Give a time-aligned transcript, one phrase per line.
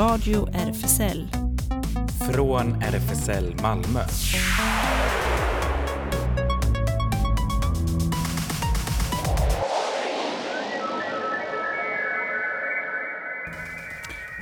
[0.00, 1.28] Radio RFSL.
[2.32, 4.00] Från RFSL Malmö.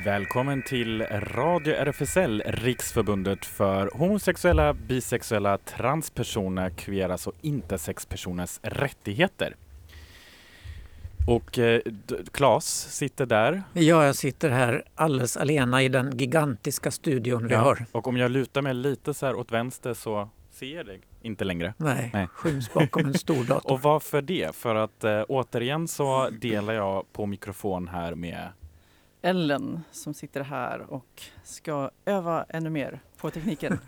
[0.05, 9.55] Välkommen till Radio RFSL, Riksförbundet för homosexuella, bisexuella, transpersoner, queeras och intersexpersoners rättigheter.
[11.29, 11.81] Och eh,
[12.33, 13.62] Claes sitter där.
[13.73, 17.87] Ja, jag sitter här alldeles alena i den gigantiska studion vi Ja, har.
[17.93, 21.45] Och om jag lutar mig lite så här åt vänster så ser jag dig inte
[21.45, 21.75] längre.
[21.77, 22.27] Nej, Nej.
[22.27, 23.73] skyms bakom en stor dator.
[23.73, 24.57] Och varför det?
[24.57, 28.49] För att eh, återigen så delar jag på mikrofon här med
[29.23, 33.79] Ellen som sitter här och ska öva ännu mer på tekniken.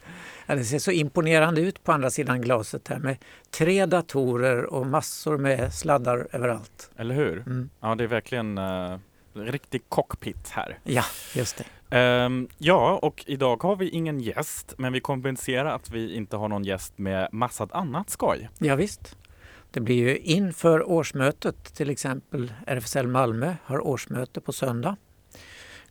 [0.56, 3.16] Det ser så imponerande ut på andra sidan glaset här med
[3.50, 6.90] tre datorer och massor med sladdar överallt.
[6.96, 7.38] Eller hur?
[7.38, 7.70] Mm.
[7.80, 8.98] Ja, det är verkligen uh,
[9.34, 10.78] riktig cockpit här.
[10.84, 11.96] Ja, just det.
[11.96, 16.48] Ehm, ja, och idag har vi ingen gäst, men vi kompenserar att vi inte har
[16.48, 18.48] någon gäst med massat annat skoj.
[18.58, 19.16] Ja, visst.
[19.70, 24.96] Det blir ju inför årsmötet, till exempel RFSL Malmö har årsmöte på söndag.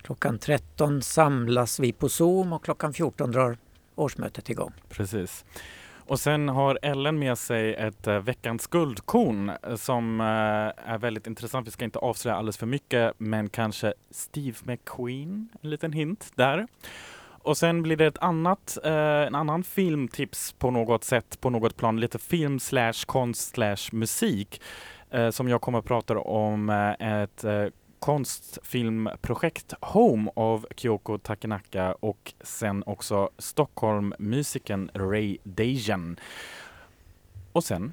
[0.02, 3.58] Klockan 13 samlas vi på Zoom och klockan 14 drar
[4.00, 4.72] årsmötet igång.
[4.88, 5.44] Precis.
[6.10, 10.26] Och sen har Ellen med sig ett eh, veckans guldkorn eh, som eh,
[10.92, 11.66] är väldigt intressant.
[11.66, 16.66] Vi ska inte avslöja alldeles för mycket, men kanske Steve McQueen, en liten hint där.
[17.42, 22.00] Och sen blir det ett annat, en annan filmtips på något sätt, på något plan,
[22.00, 24.62] lite film slash konst slash musik
[25.30, 26.70] som jag kommer att prata om
[27.00, 27.44] ett
[28.00, 36.16] konstfilmprojekt Home av Kyoko Takenaka och sen också Stockholm-musikern Ray Dajan.
[37.52, 37.92] Och sen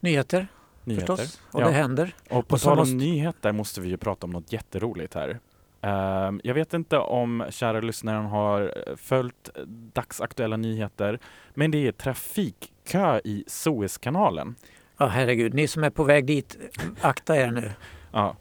[0.00, 0.46] Nyheter,
[0.84, 1.16] nyheter.
[1.16, 1.66] förstås, och Ja.
[1.66, 2.14] det händer.
[2.30, 5.38] Och på Och tal om måste- nyheter måste vi ju prata om något jätteroligt här.
[5.80, 9.50] Ehm, jag vet inte om kära lyssnaren har eh, följt
[9.94, 11.18] dagsaktuella nyheter,
[11.54, 14.54] men det är trafikkö i Suezkanalen.
[14.98, 16.58] Ja, herregud, ni som är på väg dit,
[17.00, 17.72] akta er nu.
[18.12, 18.36] Ja,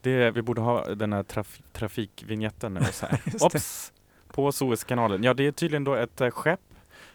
[0.00, 2.80] det, vi borde ha den här traf, trafikvinjetten nu.
[2.92, 3.20] Så här.
[3.40, 3.92] Ops!
[4.32, 5.22] På Suezkanalen.
[5.24, 6.60] Ja, det är tydligen då ett eh, skepp,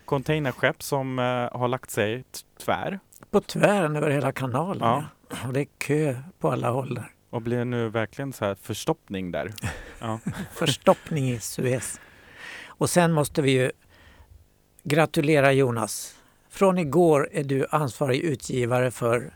[0.06, 2.24] containerskepp som eh, har lagt sig
[2.66, 3.00] tvär
[3.32, 4.88] På tvären över hela kanalen.
[4.88, 5.04] Ja.
[5.30, 5.48] Ja.
[5.48, 7.12] Och det är kö på alla håll där.
[7.30, 9.54] och blir nu verkligen så här förstoppning där.
[10.00, 10.20] Ja.
[10.54, 12.00] Förstoppning i Suez.
[12.68, 13.72] Och sen måste vi ju
[14.84, 16.16] gratulera Jonas.
[16.50, 19.34] Från igår är du ansvarig utgivare för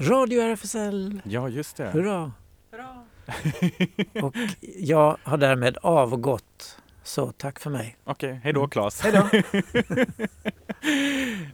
[0.00, 1.20] Radio RFSL.
[1.24, 1.90] ja, just det.
[1.90, 2.32] Hurra!
[4.22, 4.34] Och
[4.78, 6.78] jag har därmed avgått.
[7.02, 7.96] Så tack för mig.
[8.04, 8.70] Okej, hej då Mm.
[8.70, 9.00] Claes.
[9.00, 9.28] Hej då!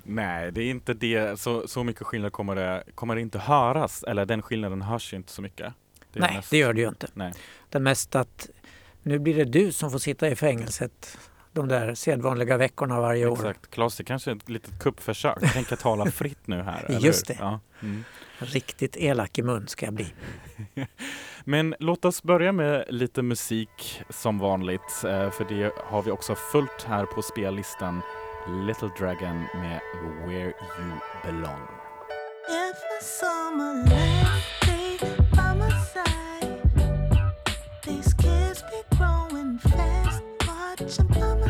[0.02, 1.40] Nej, det är inte det.
[1.40, 4.02] Så, så mycket skillnad kommer det, kommer det inte höras.
[4.02, 5.72] Eller den skillnaden hörs ju inte så mycket.
[6.12, 7.06] Det Nej, mest- det gör det ju inte.
[7.14, 7.32] Nej.
[7.68, 8.48] Det är mest att
[9.02, 11.18] nu blir det du som får sitta i fängelset
[11.52, 13.32] de där sedvanliga veckorna varje år.
[13.34, 13.70] Exakt.
[13.70, 15.52] Claes, det kanske är ett litet kuppförsök.
[15.52, 16.86] Tänka tala fritt nu här.
[17.00, 17.36] Just det.
[17.40, 17.60] Ja.
[17.84, 18.04] Mm.
[18.38, 20.14] Riktigt elak i mun ska jag bli.
[21.44, 25.04] Men låt oss börja med lite musik som vanligt.
[25.04, 28.00] eh, För det har vi också fullt här på spellistan.
[28.66, 29.80] Little Dragon med
[30.26, 30.92] Where You
[31.24, 31.60] Belong.
[37.82, 41.43] These kids be growing fast, watching by my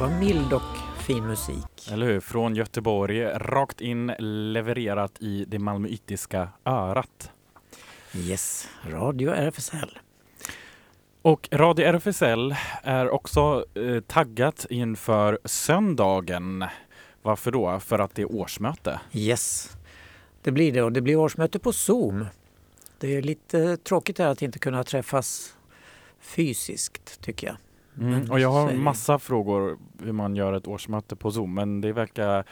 [0.00, 1.88] Vad mild och fin musik.
[1.92, 2.20] Eller hur?
[2.20, 4.12] Från Göteborg, rakt in
[4.52, 7.30] levererat i det malmöitiska örat.
[8.14, 9.98] Yes, Radio RFSL.
[11.22, 16.64] Och Radio RFSL är också eh, taggat inför söndagen.
[17.22, 17.80] Varför då?
[17.80, 19.00] För att det är årsmöte.
[19.12, 19.70] Yes,
[20.42, 22.26] det blir det och det blir årsmöte på Zoom.
[22.98, 25.56] Det är lite tråkigt här att inte kunna träffas
[26.20, 27.56] fysiskt tycker jag.
[28.00, 28.30] Mm.
[28.30, 32.44] Och jag har massa frågor hur man gör ett årsmöte på Zoom, men det verkar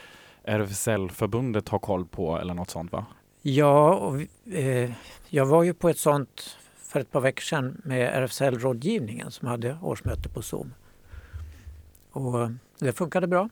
[0.43, 3.05] RFSL-förbundet ha koll på eller något sånt va?
[3.41, 4.21] Ja, och,
[4.53, 4.91] eh,
[5.29, 9.77] jag var ju på ett sånt för ett par veckor sedan med RFSL-rådgivningen som hade
[9.81, 10.73] årsmöte på Zoom.
[12.11, 12.49] Och eh,
[12.79, 13.49] det funkade bra.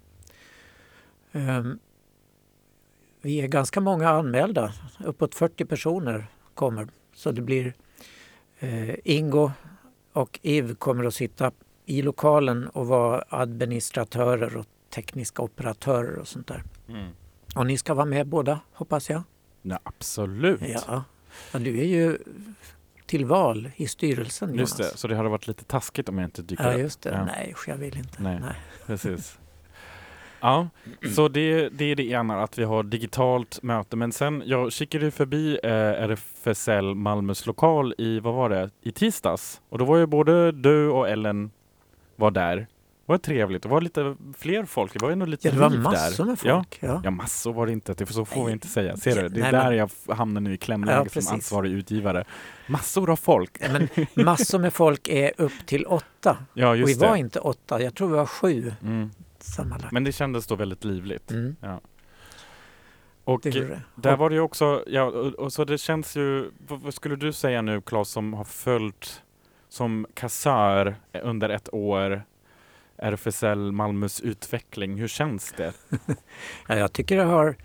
[1.32, 1.80] Ehm,
[3.22, 4.74] vi är ganska många anmälda,
[5.06, 6.88] uppåt 40 personer kommer.
[7.14, 7.74] Så det blir
[8.60, 9.52] eh, Ingo
[10.14, 11.52] och Iv kommer att sitta
[11.90, 16.64] i lokalen och vara administratörer och tekniska operatörer och sånt där.
[16.90, 17.10] Mm.
[17.56, 19.24] Och ni ska vara med båda, hoppas jag?
[19.62, 20.62] Ja, absolut.
[20.62, 21.04] Ja.
[21.52, 22.18] ja du är ju
[23.06, 24.60] till val i styrelsen, Jonas.
[24.60, 26.80] Just det, så det hade varit lite taskigt om jag inte dyker Ja, upp.
[26.80, 27.10] just det.
[27.10, 27.26] Ja.
[27.26, 28.24] Nej, jag vill inte.
[28.24, 28.40] Nej.
[28.86, 29.40] Precis.
[30.40, 30.70] Ja,
[31.16, 33.96] så det, det är det ena, att vi har digitalt möte.
[33.96, 39.62] Men sen, jag kikade förbi eh, RFSL Malmös lokal i, vad var det, i tisdags.
[39.70, 41.52] Och då var ju både du och Ellen
[42.18, 42.56] var där.
[42.58, 43.64] Det var trevligt.
[43.64, 44.94] Det var lite fler folk.
[44.94, 46.30] Det var ändå lite Ja, det var massor där.
[46.32, 46.56] med Ja.
[46.58, 46.78] folk.
[46.82, 47.02] Ja.
[47.04, 47.94] Ja, massor var det inte.
[47.94, 48.98] Det, så får vi inte säga.
[48.98, 49.30] Ser du?
[49.30, 49.78] Det är Nej, där men-
[50.08, 51.26] jag hamnar nu i Ja, klämläge precis.
[51.26, 52.24] som ansvarig utgivare.
[52.68, 53.58] Massor av folk.
[53.60, 53.68] Ja,
[54.14, 56.38] Men massor med folk är upp till åtta.
[56.54, 57.20] Ja, Och vi just var det.
[57.20, 59.10] inte åtta, jag tror vi var sju Mm.
[59.40, 59.92] sammanlagt.
[59.92, 61.32] Men det kändes då väldigt livligt.
[61.32, 61.56] Mm,
[63.24, 63.82] Och det det.
[63.96, 67.16] Där var det ju också, ja, och, och så det känns ju, vad, vad skulle
[67.16, 69.24] du säga nu Claes som har följt
[69.70, 72.24] som kassör under ett år
[72.98, 75.74] RFSL Malmös utveckling, hur känns det?
[76.68, 77.56] Ja, jag tycker det har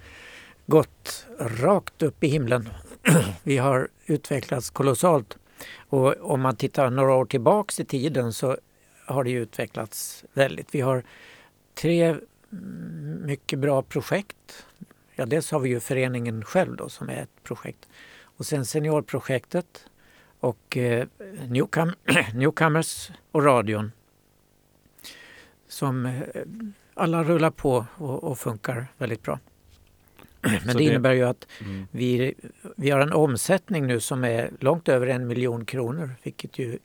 [0.66, 2.68] gått rakt upp i himlen.
[3.42, 5.38] Vi har utvecklats kolossalt.
[5.76, 8.56] Och om man tittar några år tillbaks i tiden så
[9.06, 10.74] har det ju utvecklats väldigt.
[10.74, 11.04] Vi har
[11.74, 12.16] tre
[13.24, 14.66] mycket bra projekt.
[15.14, 17.88] Ja, dels har vi ju föreningen själv då som är ett projekt.
[18.22, 19.86] Och sen seniorprojektet
[20.42, 21.06] och eh,
[21.48, 21.94] Newcom-
[22.34, 23.92] Newcomers och radion.
[25.68, 26.12] Som eh,
[26.94, 29.38] alla rullar på och, och funkar väldigt bra.
[30.40, 31.86] Men det, det- innebär ju att Mm.
[31.90, 32.34] vi,
[32.76, 36.78] vi har en omsättning nu som är långt över en miljon kronor, vilket ju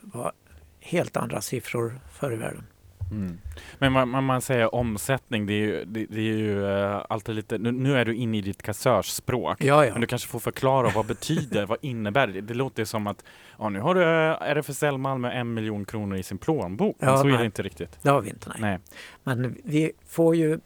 [0.00, 0.32] var
[0.80, 2.66] helt andra siffror förr i världen.
[3.12, 3.38] Mm.
[3.78, 7.34] Men man, man, man säger omsättning, det är ju, det, det är ju eh, alltid
[7.34, 9.64] lite, nu, nu är du inne i ditt kassörsspråk.
[9.64, 9.92] Ja, ja.
[9.92, 12.40] Men du kanske får förklara vad betyder, vad innebär det?
[12.40, 13.24] Det låter som att
[13.58, 16.96] ja, nu har du eh, RFSL Malmö en miljon kronor i sin plånbok.
[16.98, 17.38] Men Ja, så är nej.
[17.38, 17.98] det inte riktigt.
[18.02, 18.48] Det har vi inte.
[18.48, 18.58] Nej.
[18.60, 18.78] Nej.
[19.24, 20.60] Men vi får ju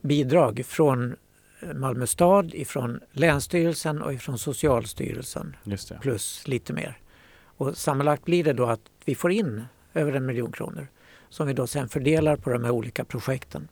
[0.00, 1.16] bidrag från
[1.74, 5.56] Malmö stad, ifrån Länsstyrelsen och ifrån Socialstyrelsen
[6.00, 6.98] plus lite mer.
[7.56, 9.64] Och sammanlagt blir det då att vi får in
[9.94, 10.86] över en miljon kronor
[11.34, 13.68] som vi då sen fördelar på de här olika projekten.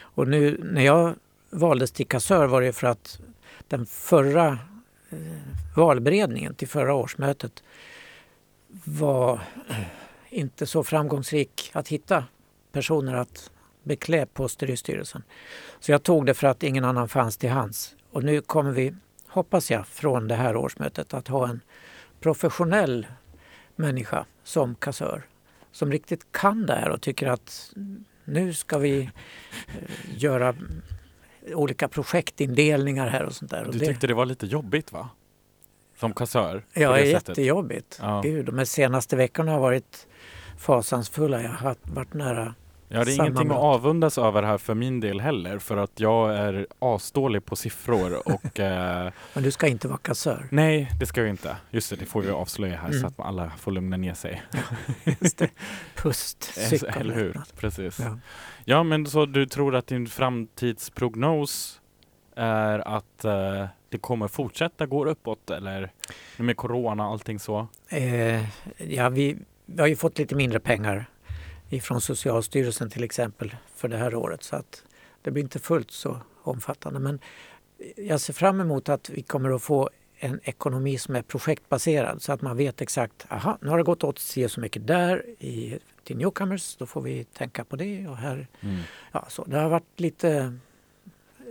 [0.00, 1.14] Och nu när jag
[1.50, 3.20] valdes till kassör var det för att
[3.68, 4.58] den förra
[5.10, 5.18] eh,
[5.76, 7.62] valberedningen till förra årsmötet
[8.84, 9.76] var eh,
[10.28, 12.24] inte så framgångsrik att hitta
[12.72, 13.50] personer att
[13.82, 15.22] beklä poster i styrelsen.
[15.80, 17.96] Så jag tog det för att ingen annan fanns till hands.
[18.10, 18.94] Och nu kommer vi,
[19.28, 21.60] hoppas jag, från det här årsmötet att ha en
[22.20, 23.06] professionell
[23.76, 25.26] människa som kassör.
[25.72, 27.72] Som riktigt kan det här och tycker att
[28.24, 29.08] nu ska vi eh,
[30.16, 30.54] göra
[31.54, 33.68] olika projektindelningar här och sånt där.
[33.72, 35.08] Du tyckte det var lite jobbigt va?
[35.98, 36.64] Som kassör?
[36.72, 37.28] ja, det det är sättet.
[37.28, 37.98] jättejobbigt.
[38.02, 38.20] Ja.
[38.24, 40.06] Gud, de senaste veckorna har varit
[40.58, 41.42] fasansfulla.
[41.42, 42.54] Jag har varit nära.
[42.92, 46.36] Ja, det är ingenting att avundas över här för min del heller för att jag
[46.36, 50.46] är asdålig på siffror och eh, Men du ska inte vara kassör.
[50.50, 51.56] nej, det ska jag inte.
[51.70, 53.00] Just det, det får vi avslöja här Mm.
[53.00, 54.42] så att alla får lugna ner sig.
[55.20, 55.50] Just det.
[55.96, 56.58] Pust,
[56.96, 57.40] Eller hur?
[57.56, 57.98] Precis.
[58.00, 58.18] Ja.
[58.64, 61.80] Ja, men så du tror att din framtidsprognos
[62.36, 65.92] är att eh, det kommer fortsätta gå uppåt eller
[66.36, 67.66] med corona och allting så?
[67.88, 68.44] Eh,
[68.88, 69.36] ja, vi,
[69.66, 71.06] vi har ju fått lite mindre pengar
[71.70, 74.84] ifrån Socialstyrelsen till exempel för det här året så att
[75.22, 77.00] det blir inte fullt så omfattande.
[77.00, 77.18] Men
[77.96, 82.32] jag ser fram emot att vi kommer att få en ekonomi som är projektbaserad så
[82.32, 85.78] att man vet exakt, aha, nu har det gått åt si så mycket där i,
[86.04, 88.80] till Newcomers, då får vi tänka på det och här, Mm.
[89.12, 89.44] ja så.
[89.44, 90.58] Det har varit lite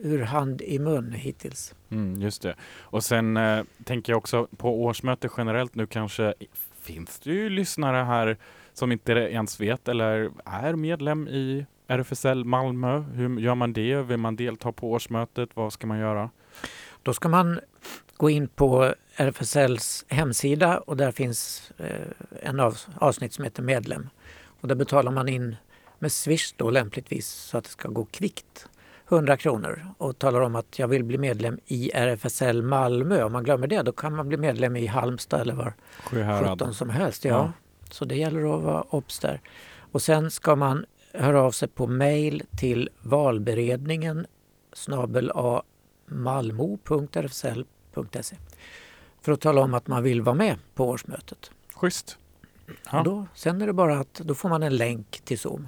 [0.03, 1.75] ur hand i mun hittills.
[1.89, 2.55] Mm, just det.
[2.79, 6.33] Och sen eh, tänker jag också på årsmöte generellt nu kanske
[6.81, 8.37] finns det ju lyssnare här
[8.79, 12.99] som inte ens vet eller är medlem i RFSL Malmö.
[12.99, 13.95] Hur gör man det?
[14.01, 15.49] Vill man delta på årsmötet?
[15.53, 16.29] Vad ska man göra?
[17.03, 17.59] Då ska man
[18.17, 24.09] gå in på RFSLs hemsida och där finns eh, en av, avsnitt som heter medlem.
[24.61, 25.55] Och där betalar man in
[25.99, 28.69] med Swish då lämpligtvis så att det ska gå kvickt.
[29.09, 33.23] 100 kronor och talar om att jag vill bli medlem i RFSL Malmö.
[33.23, 36.51] Om man glömmer det då kan man bli medlem i Halmstad eller var Sjuhärad.
[36.51, 37.25] 17 som helst.
[37.25, 37.31] Ja.
[37.31, 37.51] Ja.
[37.89, 39.41] Så det gäller att vara obs där.
[39.91, 44.25] Och sen ska man höra av sig på mail till valberedningen
[44.73, 45.63] snabel a
[46.05, 48.35] malmo.rfsl.se
[49.21, 51.51] för att tala om att man vill vara med på årsmötet.
[51.73, 52.17] Schysst.
[52.91, 52.97] Ja.
[52.99, 55.67] Och Då, sen är det bara att då får man en länk till Zoom.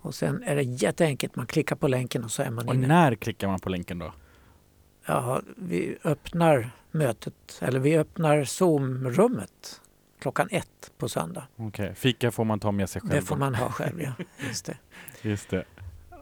[0.00, 1.36] Och sen är det jätteenkelt.
[1.36, 2.86] Man klickar på länken och så är man Och inne.
[2.86, 4.12] när klickar man på länken då?
[5.06, 9.80] Ja, vi öppnar mötet, eller vi öppnar Zoom-rummet
[10.18, 11.46] klockan ett på söndag.
[11.56, 13.12] Okej, fika får man ta med sig själv.
[13.12, 14.12] Det får man ha själv, ja.
[14.48, 14.76] Just det.
[15.22, 15.64] Just det.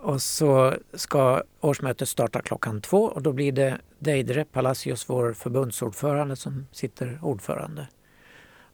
[0.03, 6.37] Och så ska årsmötet starta klockan två och då blir det Deidre Palacios, vår förbundsordförande,
[6.37, 7.89] som sitter ordförande.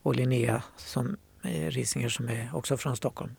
[0.01, 3.35] Och Linnea som är Risinger som är också från Stockholm.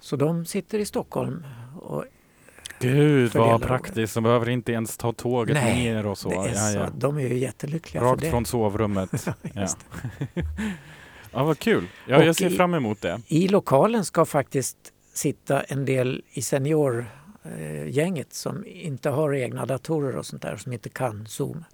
[0.00, 1.46] Så de sitter i Stockholm
[1.80, 2.04] och
[2.80, 6.28] Gud vad praktiskt, de behöver inte ens ta tåget Nej, ner och så.
[6.28, 6.88] det är ja, så ja.
[6.98, 8.30] de är ju jättelyckliga Rakt för det.
[8.30, 9.26] från sovrummet.
[9.54, 9.66] ja.
[11.32, 11.86] Ja, vad kul.
[12.08, 13.20] Ja, jag ser i- fram emot det.
[13.26, 14.76] I lokalen ska faktiskt
[15.14, 20.88] sitta en del i seniorgänget som inte har egna datorer och sånt där, som inte
[20.88, 21.64] kan Zoom.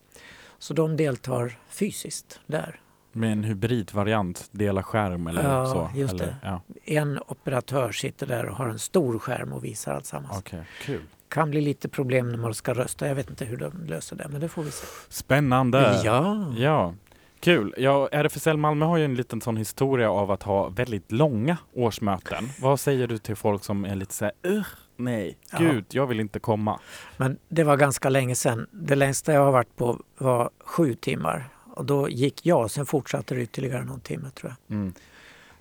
[0.59, 2.81] Så de deltar fysiskt där.
[3.13, 5.91] Med en hybridvariant, dela skärm eller Ja, så.
[5.99, 6.37] just eller, det.
[6.43, 10.39] Ja, En operatör sitter där och har en stor skärm och visar alltsammans.
[10.39, 11.01] Okej, kul.
[11.29, 13.09] kan bli lite problem när man ska rösta.
[13.09, 14.87] Jag vet inte hur de löser det, men det får vi se.
[15.09, 16.01] Spännande!
[16.05, 16.95] Ja, Ja,
[17.41, 17.75] kul.
[17.79, 22.49] Ja, RFSL Malmö har ju en liten sån historia av att ha väldigt långa årsmöten.
[22.61, 24.67] Vad säger du till folk som är lite så här, "Ugh,
[24.97, 25.59] nej, Ja.
[25.59, 26.81] gud, jag vill inte komma.
[27.17, 28.67] men det var ganska länge sedan.
[28.71, 31.49] Det längsta jag har varit på var sju timmar.
[31.73, 34.77] Och då gick jag, sen fortsatte det ytterligare någon timme tror jag.
[34.77, 34.93] Mm.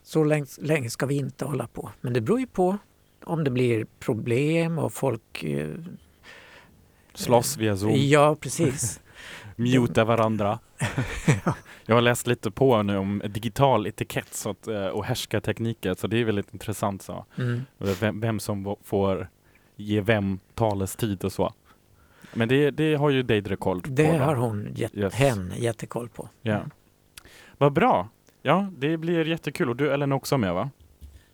[0.03, 1.89] Så länge, länge ska vi inte hålla på.
[2.01, 2.77] Men det beror ju på
[3.23, 5.43] om det blir problem och folk...
[5.43, 5.69] eh,
[7.13, 8.99] Slåss via Zoom, Ja, precis.
[9.55, 10.59] muta varandra.
[11.85, 16.07] jag har läst lite på nu om digital etikett så att, eh, och härskartekniker, så
[16.07, 17.01] det är väldigt intressant.
[17.01, 17.25] Så.
[17.37, 17.61] Mm.
[17.77, 19.27] Vem, vem som får
[19.75, 21.53] ge vem talestid och så.
[22.33, 23.89] Men det, det har ju Deidre koll på.
[23.89, 24.23] Det då.
[24.23, 25.13] har hon gett, Yes.
[25.13, 26.29] hen jättekoll på.
[26.41, 26.53] Ja.
[26.55, 26.69] Mm.
[27.57, 28.09] Vad bra!
[28.41, 29.69] Ja, det blir jättekul.
[29.69, 30.69] Och du Ellen är också med va?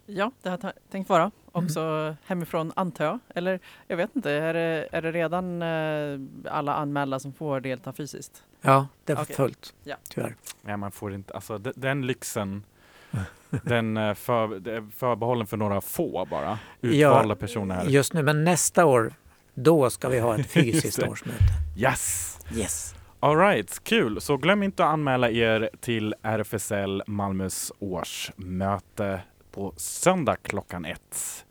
[0.06, 1.22] Ja, det har jag tänkt vara.
[1.22, 1.32] Mm.
[1.66, 3.20] Också hemifrån antar jag.
[3.36, 7.94] Eller jag vet inte, är det, är det redan eh, alla anmälda som får delta
[7.94, 8.44] fysiskt?
[8.62, 9.36] Ja, det var Okej.
[9.36, 9.74] fullt.
[9.84, 9.96] Ja.
[10.10, 10.36] Tyvärr.
[10.62, 11.34] Nej, man får inte.
[11.34, 12.64] Alltså de- den lyxen,
[13.64, 16.60] den eh, för, är förbehållen för några få bara.
[16.82, 17.86] Utvalda personer här.
[17.86, 19.14] Just nu, men nästa år,
[19.58, 21.44] då ska vi ha ett fysiskt årsmöte.
[21.78, 22.40] Yes!
[22.56, 22.96] Yes.
[23.20, 24.22] Alright, kul!
[24.22, 29.22] Så glöm inte att anmäla er till RFSL Malmös årsmöte
[29.52, 31.46] på söndag klockan ett.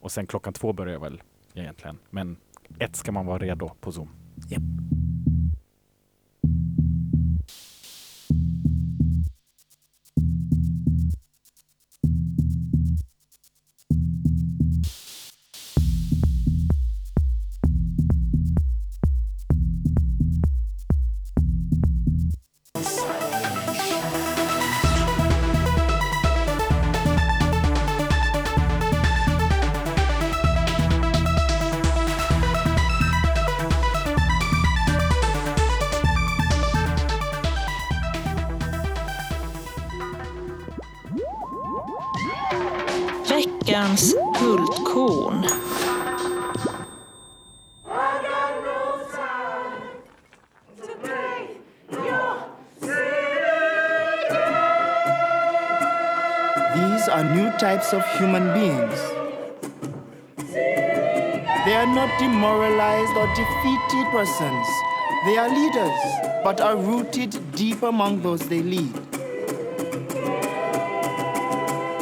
[0.00, 1.22] Och sen klockan två börjar väl
[1.54, 1.98] egentligen.
[2.10, 2.36] Men
[2.78, 4.08] ett ska man vara redo på Zoom.
[4.48, 4.62] Japp.
[57.72, 58.98] Types of human beings.
[61.64, 64.66] They are not demoralized or defeated persons.
[65.24, 65.98] They are leaders,
[66.44, 68.92] but are rooted deep among those they lead.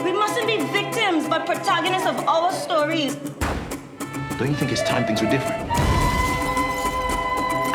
[0.04, 3.14] We mustn't be victims, but protagonists of our stories.
[4.38, 5.70] Don't you think it's time things were different?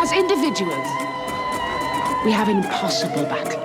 [0.03, 0.89] As individuals,
[2.25, 3.64] we have an impossible battle.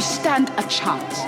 [0.00, 1.26] We stand a chance.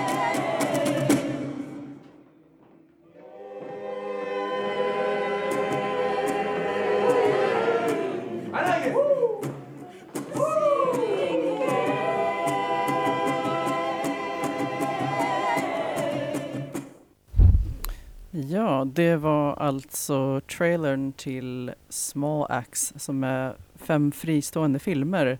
[18.31, 25.39] Ja, det var alltså trailern till Small Axe som är fem fristående filmer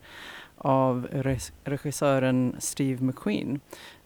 [0.63, 1.07] av
[1.63, 3.59] regissören Steve McQueen.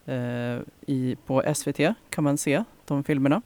[0.08, 3.42] Eh, i, på SVT kan man se de filmerna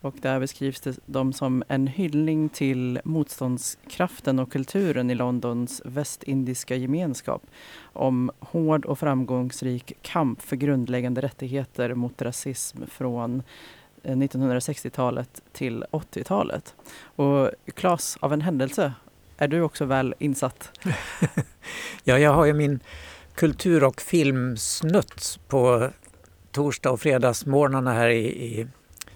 [0.00, 6.76] och där beskrivs det, de som en hyllning till motståndskraften och kulturen i Londons västindiska
[6.76, 7.42] gemenskap
[7.82, 13.42] om hård och framgångsrik kamp för grundläggande rättigheter mot rasism från
[14.02, 16.74] eh, 1960-talet till 80-talet.
[16.94, 18.92] Och Claes, av en händelse,
[19.42, 20.70] är du också väl insatt?
[22.04, 22.80] Ja, jag har ju min
[23.34, 25.90] kultur och filmsnutt på
[26.52, 28.66] torsdag och fredagsmorgnarna här i, i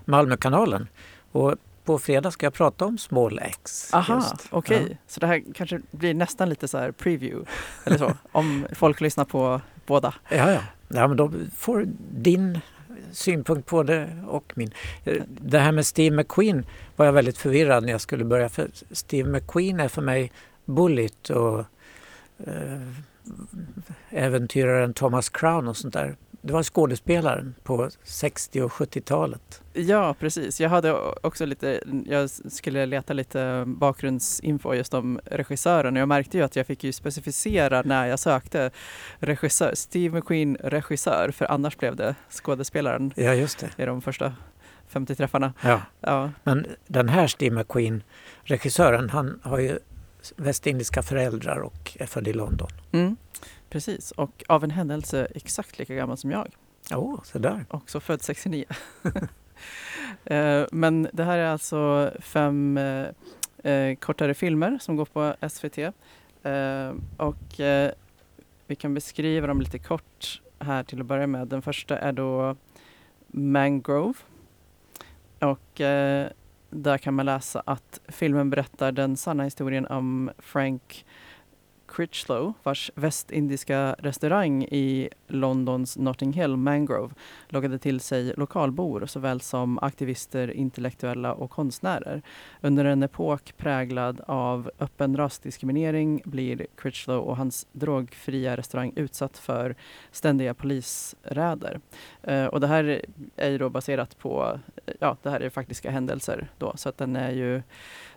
[0.05, 0.89] Malmökanalen.
[1.33, 1.55] Och
[1.85, 3.95] på fredag ska jag prata om Small X.
[3.95, 4.87] Aha, okej.
[4.91, 4.97] Ja.
[5.07, 7.51] Så det här kanske blir nästan lite så här preview
[7.85, 10.15] eller så, om folk lyssnar på båda.
[10.29, 10.61] Ja, ja.
[10.89, 12.61] ja men då får din
[13.17, 14.71] synpunkt på det och min.
[15.05, 18.49] Eh, det här med Steve McQueen var jag väldigt förvirrad när jag skulle börja.
[18.49, 20.33] För Steve McQueen är för mig
[20.65, 21.59] Bullitt och
[22.47, 22.81] eh,
[24.11, 26.17] äventyraren Thomas Crown och sånt där.
[26.47, 29.63] Det var skådespelaren på 60 och 70-talet.
[29.73, 30.61] Ja, precis.
[30.61, 36.39] Jag hade också lite, jag skulle leta lite bakgrundsinfo just om regissören och jag märkte
[36.39, 38.71] ju att jag fick ju specificera när jag sökte
[39.19, 43.83] regissör, Steve McQueen regissör, för annars blev det skådespelaren Ja, just det.
[43.83, 44.33] i de första
[44.89, 45.53] 50 träffarna.
[45.63, 45.81] Ja.
[46.01, 48.03] Ja, Men den här Steve McQueen,
[48.45, 49.79] regissören, han har ju
[50.37, 52.69] västindiska föräldrar och är född i London.
[52.93, 53.17] mm,
[53.71, 54.11] precis.
[54.11, 56.49] Och av en händelse exakt lika gammal som jag.
[56.95, 57.65] Åh, så där.
[57.71, 58.65] Också född 69.
[60.25, 65.79] Eh, Men det här är alltså fem eh, eh, kortare filmer som går på SVT.
[67.17, 67.61] Och
[68.67, 71.49] vi kan beskriva dem lite kort här till att börja med.
[71.49, 72.57] Den första är då
[73.27, 74.15] Mangrove.
[75.39, 75.81] Och
[76.71, 81.05] där kan man läsa att filmen berättar den sanna historien om Frank
[81.89, 87.15] Critchlow vars västindiska restaurang i Londons Notting Hill, Mangrove,
[87.49, 92.23] lockade till sig lokalbor såväl som aktivister, intellektuella och konstnärer.
[92.61, 99.75] Under en epok präglad av öppen rasdiskriminering blir Critchlow och hans drogfria restaurang utsatt för
[100.11, 101.81] ständiga polisräder.
[102.23, 103.05] Eh, och det här
[103.37, 104.61] är ju då baserat på,
[105.01, 107.63] ja det här är faktiska händelser då, så att den är ju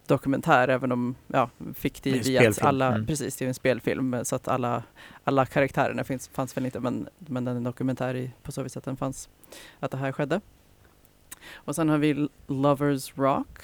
[0.10, 3.06] dokumentär även om, ja, fiktiv i att alla, Mm.
[3.08, 4.84] precis det är en spelfilm så att alla,
[5.24, 8.64] alla karaktärerna finns, fanns väl inte men, men den är en dokumentär i, på så
[8.64, 9.30] vis att den fanns,
[9.80, 10.42] att det här skedde.
[11.54, 13.60] Och sen har vi Lovers Rock.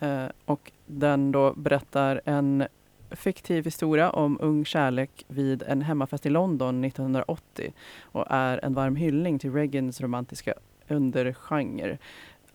[0.00, 2.66] Eh, och den då berättar en
[3.10, 8.96] fiktiv historia om ung kärlek vid en hemmafest i London 1980 och är en varm
[8.96, 10.54] hyllning till Reagans romantiska
[10.88, 11.98] undergenre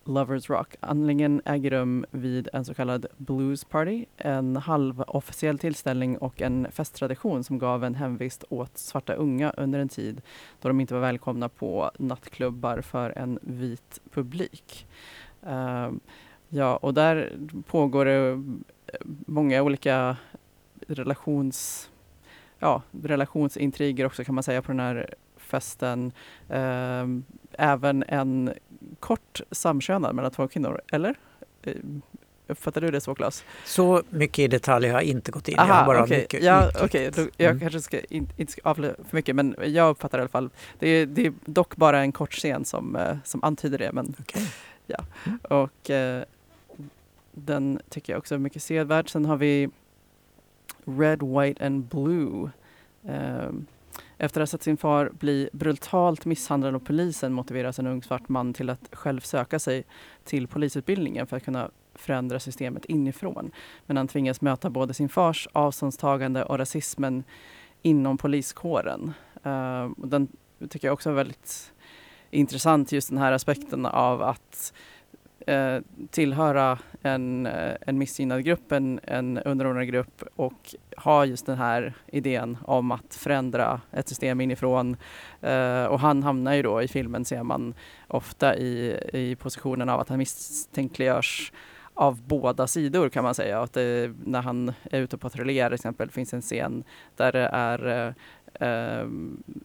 [0.04, 0.76] Lovers Rock.
[0.80, 7.44] Anledningen äger rum vid en så kallad Blues Party, en halvofficiell tillställning och en festtradition
[7.44, 10.22] som gav en hemvist åt svarta unga under en tid
[10.60, 14.86] då de inte var välkomna på nattklubbar för en vit publik.
[15.46, 15.90] Uh,
[16.48, 17.32] ja, och där
[17.66, 18.28] pågår det
[18.86, 20.16] eh, många olika
[20.88, 21.90] relations,
[22.58, 25.14] ja, relationsintriger också kan man säga på den här
[25.52, 26.12] festen.
[26.48, 28.52] Ehm, även en
[29.00, 31.14] kort samkönad mellan två kvinnor, eller?
[31.62, 31.74] Eh,
[32.46, 33.44] Uppfattar du det så Claes?
[33.64, 35.54] Så mycket i detalj har jag inte gått in.
[35.56, 36.18] jag har bara okej.
[36.20, 37.60] mycket ja, okej, då- Jag Mm.
[37.60, 40.50] kanske ska in, inte ska avslöja för mycket men jag uppfattar i alla fall.
[40.78, 43.92] Det är, det är dock bara en kort scen som, eh, som antyder det.
[43.92, 44.42] Men, Okej.
[44.86, 44.98] ja.
[45.26, 45.38] Mm.
[45.50, 46.24] Och eh,
[47.32, 49.10] den tycker jag också är mycket sevärd.
[49.10, 49.68] Sen har vi
[50.84, 52.50] Red, White and Blue.
[53.08, 53.66] Ehm,
[54.22, 58.28] efter att ha sett sin far bli brutalt misshandlad av polisen motiveras en ung svart
[58.28, 59.84] man till att själv söka sig
[60.24, 63.50] till polisutbildningen för att kunna förändra systemet inifrån.
[63.86, 67.24] Men han tvingas möta både sin fars avståndstagande och rasismen
[67.82, 69.12] inom poliskåren.
[69.46, 70.28] Uh, den
[70.68, 71.72] tycker jag också är väldigt
[72.30, 74.72] intressant, just den här aspekten av att
[75.46, 75.78] eh,
[76.10, 81.94] tillhöra en, eh, en missgynnad grupp, en, en underordnad grupp och ha just den här
[82.06, 84.96] idén om att förändra ett system inifrån.
[85.40, 87.74] Eh, och han hamnar ju då i filmen, ser man
[88.08, 91.52] ofta i, i positionen av att han misstänkliggörs
[91.94, 93.60] av båda sidor kan man säga.
[93.60, 96.84] Att det, när han är ute och patrullerar till exempel finns en scen
[97.16, 98.14] där det är eh,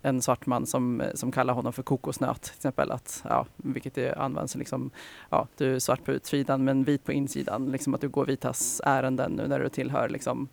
[0.02, 2.92] en svart man som, som kallar honom för kokosnöt till exempel.
[2.92, 4.92] Att, ja, vilket det används liksom,
[5.30, 7.72] ja, du är svart på utsidan men vit på insidan.
[7.72, 10.48] Liksom att du går vitas ärenden nu när du tillhör liksom,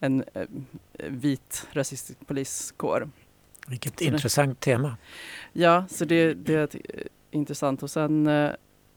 [0.00, 0.46] en eh,
[1.08, 3.10] vit rasistisk poliskår.
[3.68, 4.96] Vilket Så det- intressant tema.
[5.52, 6.80] Ja, så det, det är ett, eh,
[7.30, 7.82] intressant.
[7.82, 8.50] Och sen eh,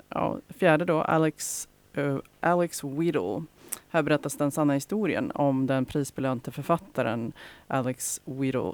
[0.09, 3.43] ja, fjärde då, Alex, eh, Alex Weedle.
[3.89, 7.33] Här berättas den sanna historien om den prisbelönte författaren
[7.67, 8.73] Alex Weedle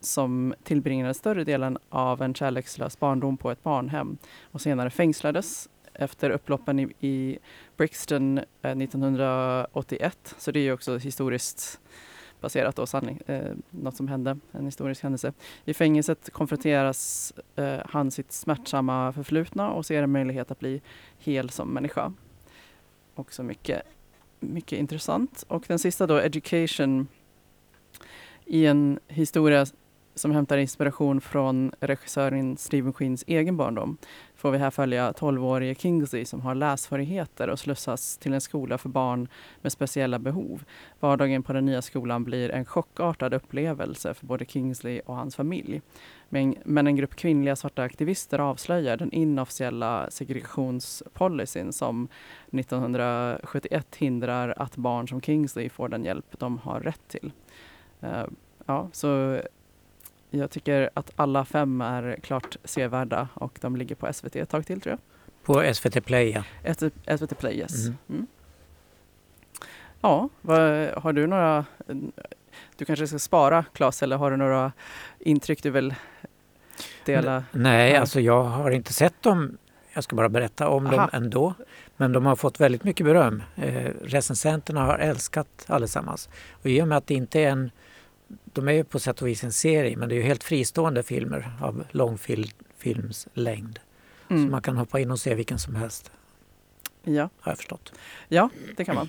[0.00, 6.30] som tillbringade större delen av en kärlekslös barndom på ett barnhem och senare fängslades efter
[6.30, 7.38] upploppen i, i
[7.76, 10.34] Brixton eh, 1981.
[10.38, 11.80] Så det är ju också historiskt
[12.40, 15.32] baserat då, sanning, eh, något som hände, en historisk händelse.
[15.64, 20.82] I fängelset konfronteras eh, han sitt smärtsamma förflutna och ser en möjlighet att bli
[21.18, 22.12] hel som människa.
[23.14, 23.82] Också mycket,
[24.44, 25.44] mycket intressant.
[25.48, 27.08] Och den sista då, Education,
[28.46, 29.66] i en historia
[30.14, 33.96] som hämtar inspiration från regissören Steve McQueens egen barndom
[34.44, 38.88] får vi här följa 12-årige Kingsley som har lässvårigheter och slussas till en skola för
[38.88, 39.28] barn
[39.62, 40.64] med speciella behov.
[41.00, 45.82] Vardagen på den nya skolan blir en chockartad upplevelse för både Kingsley och hans familj.
[46.28, 52.08] Men, men en grupp kvinnliga svarta aktivister avslöjar den inofficiella segregationspolicyn som
[52.52, 57.32] 1971 hindrar att barn som Kingsley får den hjälp de har rätt till.
[58.02, 58.24] Uh,
[58.66, 59.40] ja, så
[60.38, 64.66] jag tycker att alla fem är klart sevärda och de ligger på SVT ett tag
[64.66, 65.00] till tror jag.
[65.44, 66.30] På SVT Play,
[66.64, 66.74] ja.
[67.18, 67.86] SVT, Play, yes.
[67.86, 67.96] Mhm.
[68.08, 68.26] Mm.
[70.00, 71.64] Ja, vad, har du några...
[72.76, 74.72] Du kanske ska spara Claes eller har du några
[75.18, 75.94] intryck du vill
[77.04, 77.44] dela?
[77.52, 78.00] Nej, Ja.
[78.00, 79.58] alltså jag har inte sett dem.
[79.92, 80.96] Jag ska bara berätta om Aha.
[80.96, 81.54] dem ändå.
[81.96, 83.42] Men de har fått väldigt mycket beröm.
[83.56, 86.28] Eh, recensenterna har älskat allesammans.
[86.52, 87.70] Och i och med att det inte är en...
[88.44, 91.02] De är ju på sätt och vis en serie men det är ju helt fristående
[91.02, 93.78] filmer av långfilms längd.
[94.28, 94.50] Så Mm.
[94.50, 96.10] man kan hoppa in och se vilken som helst,
[97.02, 97.28] Ja.
[97.40, 97.92] har jag förstått.
[98.28, 99.08] ja, det kan man.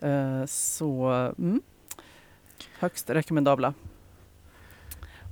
[0.00, 1.06] Eh, så
[1.38, 1.60] mm.
[2.78, 3.74] högst rekommendabla.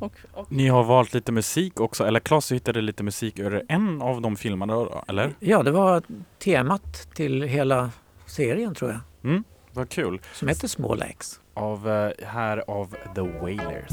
[0.00, 4.02] Och, och Ni har valt lite musik också, eller Claes hittade lite musik ur en
[4.02, 5.34] av de filmerna, eller?
[5.40, 6.02] Ja, det var
[6.38, 7.90] temat till hela
[8.26, 9.00] serien tror jag.
[9.30, 10.20] Mm, vad kul.
[10.32, 11.40] Som heter Small X.
[11.54, 13.90] Av, eh, här av The Wailers.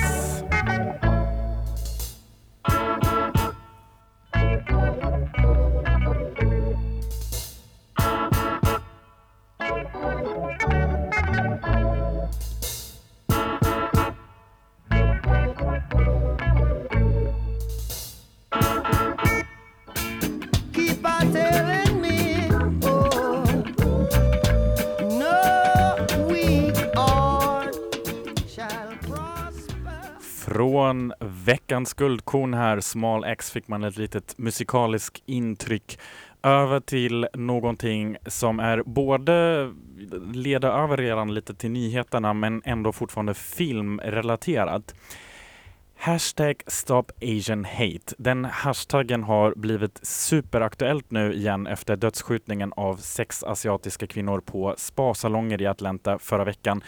[30.61, 35.99] Från veckans guldkorn här, Small X, fick man ett litet musikaliskt intryck
[36.43, 39.69] över till någonting som är både
[40.33, 44.95] leder över redan lite till nyheterna men ändå fortfarande filmrelaterat.
[45.97, 48.15] Hashtag Stop Asian Hate.
[48.17, 55.61] Den hashtaggen har blivit superaktuellt nu igen efter dödsskjutningen av sex asiatiska kvinnor på spasalonger
[55.61, 56.83] i Atlanta förra veckan.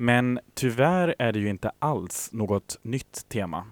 [0.00, 3.64] Men tyvärr är det ju inte alls något nytt tema.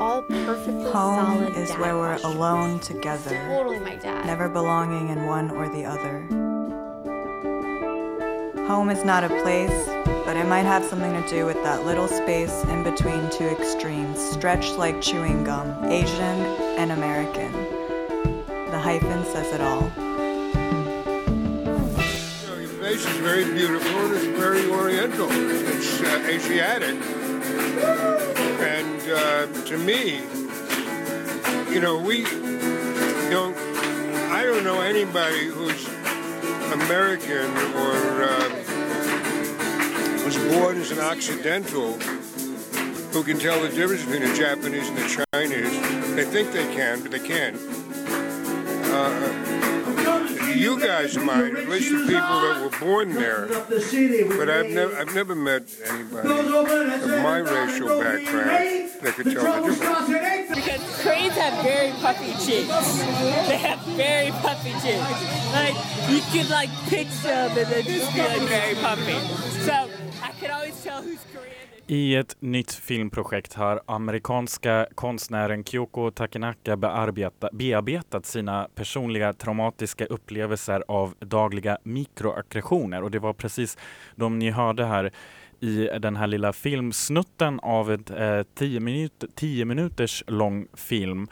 [0.00, 2.34] all perfectly Home solid is dad where we're questions.
[2.36, 4.26] alone together, Totally my dad.
[4.26, 6.26] never belonging in one or the other.
[8.68, 9.86] Home is not a place,
[10.26, 14.18] but it might have something to do with that little space in between two extremes,
[14.18, 16.40] stretched like chewing gum, Asian
[16.78, 17.52] and American.
[18.70, 19.90] The hyphen says it all.
[22.94, 25.26] Face is very beautiful and it's very oriental.
[25.28, 26.94] It's uh, Asiatic.
[28.60, 30.20] And uh, to me,
[31.74, 32.22] you know, we
[33.32, 33.56] don't,
[34.30, 35.88] I don't know anybody who's
[36.72, 38.48] American or uh,
[40.24, 45.26] was born as an Occidental who can tell the difference between a Japanese and a
[45.32, 46.14] Chinese.
[46.14, 47.56] They think they can, but they can't.
[47.56, 49.43] Uh,
[50.56, 53.46] you guys might, at least the people that were born there.
[53.46, 59.70] But I've never, I've never met anybody of my racial background that could tell the
[59.70, 60.54] difference.
[60.54, 62.98] Because cranes have very puffy cheeks.
[63.48, 65.10] They have very puffy cheeks.
[65.52, 65.76] Like
[66.08, 69.18] you could like pinch them and then just be like very puffy.
[69.64, 69.88] So
[71.86, 80.84] I ett nytt filmprojekt har amerikanska konstnären Kyoko Takenaka bearbeta, bearbetat sina personliga traumatiska upplevelser
[80.88, 83.78] av dagliga mikroaggressioner och det var precis
[84.16, 85.10] de ni hörde här
[85.60, 91.28] i den här lilla filmsnutten av ett eh, tio, minut, tio minuters lång film.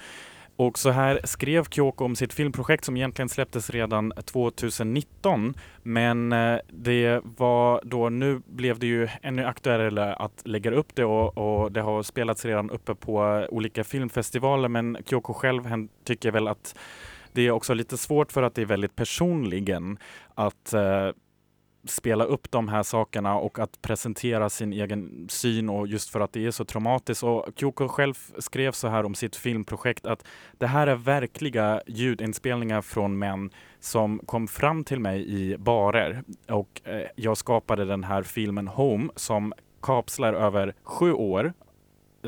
[0.57, 5.55] Och så här skrev Kyoko om sitt filmprojekt som egentligen släpptes redan 2019.
[5.83, 11.05] Men eh, det var då, nu blev det ju ännu aktuellare att lägga upp det
[11.05, 14.69] och, och det har spelats redan uppe på olika filmfestivaler.
[14.69, 16.75] Men Kyoko själv hen, tycker väl att
[17.33, 19.99] det är också lite svårt för att det är väldigt personligen
[20.35, 21.09] att eh,
[21.85, 26.33] spela upp de här sakerna och att presentera sin egen syn och just för att
[26.33, 27.25] det är så traumatiskt.
[27.25, 30.25] Och Kyoko själv skrev så här om sitt filmprojekt att
[30.59, 36.81] det här är verkliga ljudinspelningar från män som kom fram till mig i barer och
[36.85, 41.53] eh, jag skapade den här filmen Home som kapslar över sju år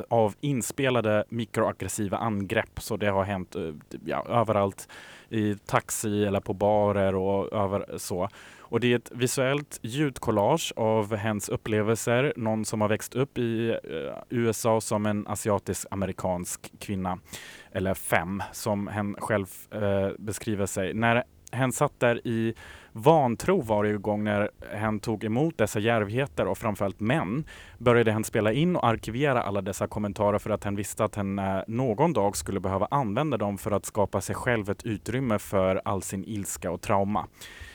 [0.08, 2.80] av inspelade mikroaggressiva angrepp.
[2.80, 3.62] Så det har hänt eh,
[4.04, 4.88] ja, överallt
[5.28, 8.28] i taxi eller på barer och över så.
[8.66, 13.70] Och det är ett visuellt ljudkollage av hens upplevelser, någon som har växt upp i
[13.70, 13.79] eh,
[14.29, 17.18] USA som en asiatisk-amerikansk kvinna,
[17.72, 20.94] eller fem, som hen själv eh, beskriver sig.
[20.94, 21.24] När
[21.55, 22.55] hen satt där i
[22.92, 27.44] vantro varje gång när hen tog emot dessa djärvheter och framförallt män
[27.79, 31.38] började hen spela in och arkivera alla dessa kommentarer för att hen visste att hen
[31.38, 35.81] eh, någon dag skulle behöva använda dem för att skapa sig själv ett utrymme för
[35.85, 37.27] all sin ilska och trauma.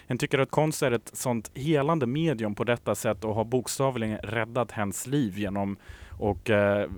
[0.09, 4.17] Hen tycker att konst är ett sånt helande medium på detta sätt och har bokstavligen
[4.17, 5.77] räddat hens liv genom
[6.19, 6.89] och eh,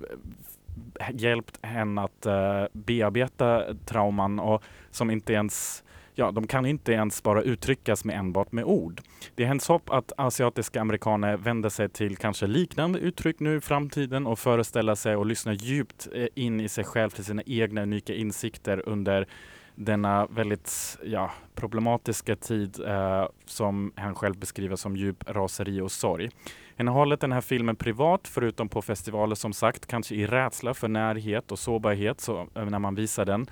[1.12, 7.22] hjälpt henne att eh, bearbeta trauman och som inte ens Ja, de kan inte ens
[7.22, 9.00] bara uttryckas med enbart med ord.
[9.34, 13.60] Det är hennes hopp att asiatiska amerikaner vänder sig till kanske liknande uttryck nu i
[13.60, 17.82] framtiden och föreställa sig och lyssna djupt eh, in i sig själv till sina egna
[17.82, 19.26] unika insikter under
[19.74, 26.30] denna väldigt ja, problematiska tid eh, som han själv beskriver som djup raseri och sorg.
[26.76, 30.74] Han har hållit den här filmen privat, förutom på festivaler som sagt, kanske i rädsla
[30.74, 33.46] för närhet och sårbarhet så, eh, när man visar den.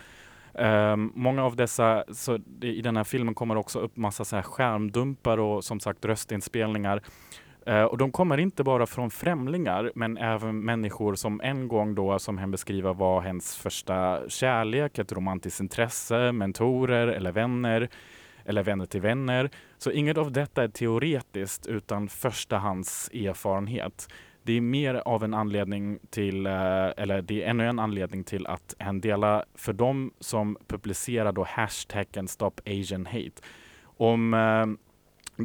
[0.52, 4.42] Um, många av dessa, så i den här filmen kommer också upp massa så här
[4.42, 7.02] skärmdumpar och som sagt röstinspelningar.
[7.70, 12.18] Eh, och de kommer inte bara från främlingar, men även människor som en gång då,
[12.18, 17.88] som hen beskriver, var hennes första kärlek, ett romantiskt intresse, mentorer eller vänner,
[18.44, 19.50] eller vänner till vänner.
[19.78, 24.09] Så inget av detta är teoretiskt, utan förstahands erfarenhet
[24.42, 26.52] det är mer av en anledning till, eh,
[26.96, 31.44] eller det är ännu en anledning till att en delar för dem som publicerar då
[31.48, 33.42] hashtaggen Stop Asian Hate.
[33.83, 34.66] Om, eh,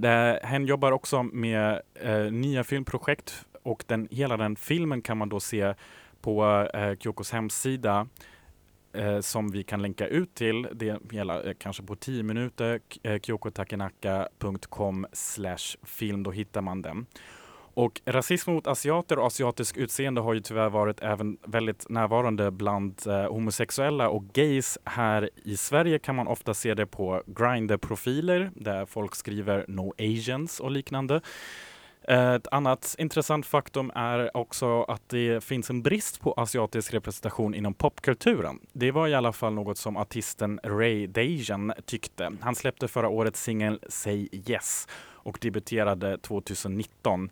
[0.02, 5.30] det, hen jobbar också med eh, nya filmprojekt och den, hela den filmen kan man
[5.30, 5.74] då se
[6.22, 8.08] på eh, Kyokos hemsida
[8.94, 10.68] eh, som vi kan länka ut till.
[10.74, 15.08] Det hela eh, kanske på 10 minuter, eh, kyokotakenaka.com
[15.84, 17.06] film, då hittar man den.
[17.76, 23.08] Och rasism mot asiater och asiatisk utseende har ju tyvärr varit även väldigt närvarande bland
[23.08, 24.78] eh, homosexuella och gays.
[24.84, 30.60] Här i Sverige kan man ofta se det på Grindr-profiler där folk skriver No Asians
[30.60, 31.22] och liknande.
[32.08, 37.74] Ett annat intressant faktum är också att det finns en brist på asiatisk representation inom
[37.74, 38.60] popkulturen.
[38.74, 42.32] Det var i alla fall något som artisten Ray Dajan tyckte.
[42.42, 44.88] Han släppte förra året singeln Say Yes
[45.26, 47.30] och debuterade 2019.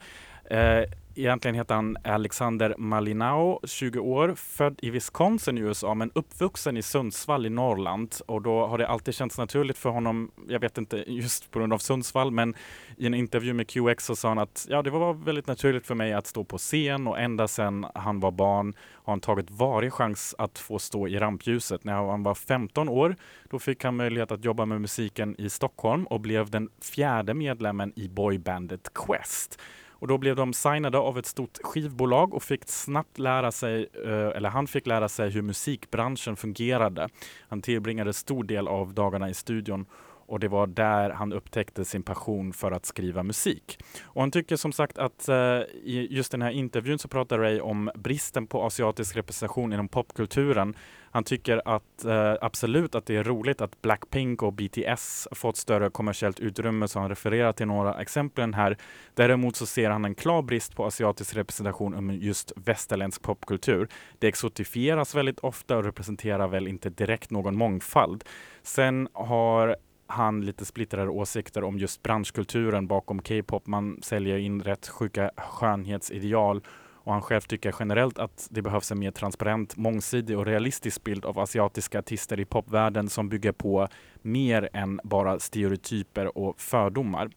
[0.49, 0.83] Eh,
[1.15, 6.81] egentligen heter han Alexander Malinao, 20 år, född i Wisconsin i USA men uppvuxen i
[6.81, 8.15] Sundsvall i Norrland.
[8.25, 11.73] Och då har det alltid känts naturligt för honom, jag vet inte just på grund
[11.73, 12.55] av Sundsvall, men
[12.97, 15.95] i en intervju med QX så sa han att ja, det var väldigt naturligt för
[15.95, 19.91] mig att stå på scen och ända sedan han var barn har han tagit varje
[19.91, 21.83] chans att få stå i rampljuset.
[21.83, 23.15] När han var 15 år,
[23.49, 27.93] då fick han möjlighet att jobba med musiken i Stockholm och blev den fjärde medlemmen
[27.95, 29.59] i boybandet Quest.
[30.03, 34.11] Och då blev de signade av ett stort skivbolag och fick snabbt lära sig, eh,
[34.11, 37.09] eller han fick lära sig hur musikbranschen fungerade.
[37.49, 39.85] Han tillbringade stor del av dagarna i studion
[40.25, 43.79] och det var där han upptäckte sin passion för att skriva musik.
[44.03, 45.35] Och han tycker som sagt att eh,
[45.83, 50.75] i just den här intervjun så pratar Ray om bristen på asiatisk representation inom popkulturen.
[51.11, 55.89] Han tycker att eh, absolut att det är roligt att Blackpink och BTS fått större
[55.89, 58.77] kommersiellt utrymme, så han refererar till några exempel här.
[59.13, 63.87] Däremot så ser han en klar brist på asiatisk representation inom just västerländsk popkultur.
[64.19, 68.23] Det exotifieras väldigt ofta och representerar väl inte direkt någon mångfald.
[68.63, 69.75] Sen har
[70.07, 73.67] han lite splittrade åsikter om just branschkulturen bakom K-pop.
[73.67, 76.61] Man säljer in rätt sjuka skönhetsideal
[77.03, 81.25] och han själv tycker generellt att det behövs en mer transparent, mångsidig och realistisk bild
[81.25, 83.87] av asiatiska artister i popvärlden som bygger på
[84.21, 87.29] mer än bara stereotyper och fördomar.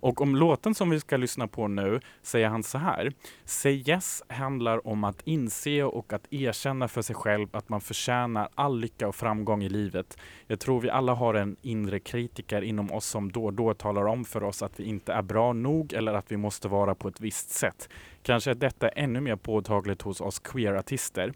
[0.00, 3.12] Och om låten som vi ska lyssna på nu säger han så här.
[3.44, 8.48] Say Yes handlar om att inse och att erkänna för sig själv att man förtjänar
[8.54, 10.18] all lycka och framgång i livet.
[10.46, 14.06] Jag tror vi alla har en inre kritiker inom oss som då och då talar
[14.06, 17.08] om för oss att vi inte är bra nog eller att vi måste vara på
[17.08, 17.88] ett visst sätt.
[18.22, 21.32] Kanske är detta ännu mer påtagligt hos oss queer-artister.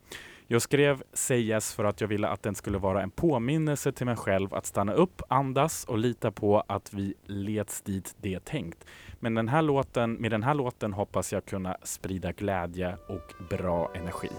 [0.46, 4.06] Jag skrev Say Yes för att jag ville att den skulle vara en påminnelse till
[4.06, 8.38] mig själv att stanna upp, andas och lita på att vi leds dit det är
[8.40, 8.84] tänkt.
[9.20, 13.90] Men den här låten, med den här låten hoppas jag kunna sprida glädje och bra
[13.94, 14.30] energi.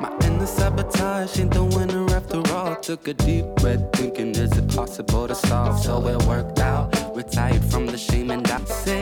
[0.00, 2.09] My inner sabotage ain't the winner
[2.40, 2.76] after all.
[2.76, 5.80] Took a deep breath, thinking, is it possible to solve?
[5.80, 6.94] So it worked out.
[7.16, 8.99] retired from the shame and I say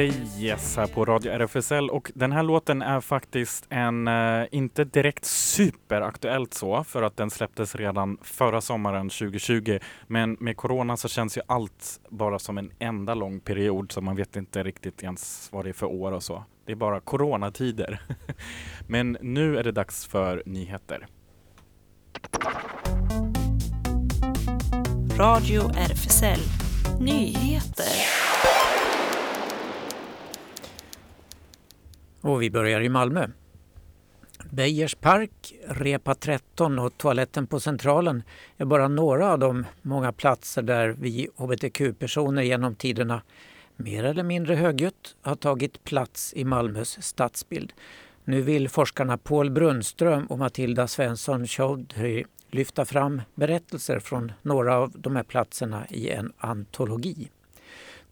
[0.00, 4.84] Say yes här på Radio RFSL och den här låten är faktiskt en, eh, inte
[4.84, 9.78] direkt superaktuellt så, för att den släpptes redan förra sommaren 2020.
[10.06, 14.16] Men med corona så känns ju allt bara som en enda lång period så man
[14.16, 16.44] vet inte riktigt ens vad det är för år och så.
[16.66, 18.02] Det är bara coronatider.
[18.86, 21.06] Men nu är det dags för nyheter.
[25.18, 26.40] Radio RFSL
[27.00, 28.19] Nyheter.
[32.20, 33.26] Och vi börjar i Malmö.
[34.50, 38.22] Beijers park, Repa 13 och toaletten på Centralen
[38.56, 43.22] är bara några av de många platser där vi hbtq-personer genom tiderna
[43.76, 47.72] mer eller mindre högljutt har tagit plats i Malmös stadsbild.
[48.24, 54.92] Nu vill forskarna Paul Brunnström och Matilda Svensson Chaudhry lyfta fram berättelser från några av
[54.94, 57.30] de här platserna i en antologi.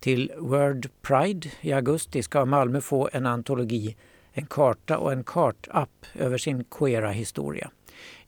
[0.01, 3.97] Till World Pride i augusti ska Malmö få en antologi,
[4.33, 7.71] en karta och en kartapp över sin queera historia.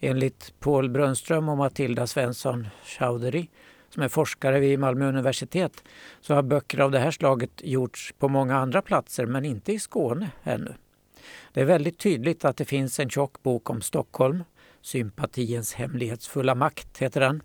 [0.00, 3.46] Enligt Paul Brönström och Matilda Svensson Chaudhry
[3.90, 5.84] som är forskare vid Malmö universitet
[6.20, 9.78] så har böcker av det här slaget gjorts på många andra platser men inte i
[9.78, 10.74] Skåne ännu.
[11.52, 14.44] Det är väldigt tydligt att det finns en tjock bok om Stockholm.
[14.82, 17.42] Sympatiens hemlighetsfulla makt heter den.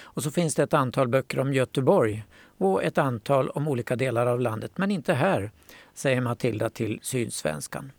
[0.00, 2.24] Och så finns det ett antal böcker om Göteborg
[2.58, 5.50] och ett antal om olika delar av landet, men inte här,
[5.94, 7.92] säger Matilda till Sydsvenskan.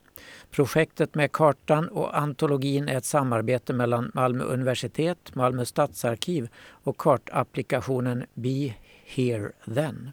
[0.51, 8.25] Projektet med kartan och antologin är ett samarbete mellan Malmö universitet, Malmö stadsarkiv och kartapplikationen
[8.33, 8.73] Be
[9.05, 10.11] Here Then.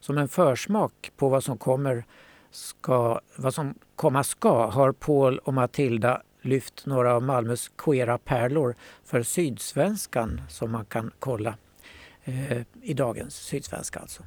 [0.00, 2.04] Som en försmak på vad som kommer
[2.50, 8.74] ska, vad som komma ska har Paul och Matilda lyft några av Malmös queera pärlor
[9.04, 11.54] för Sydsvenskan som man kan kolla
[12.28, 13.98] eh, i dagens Sydsvenska.
[13.98, 14.22] Alltså.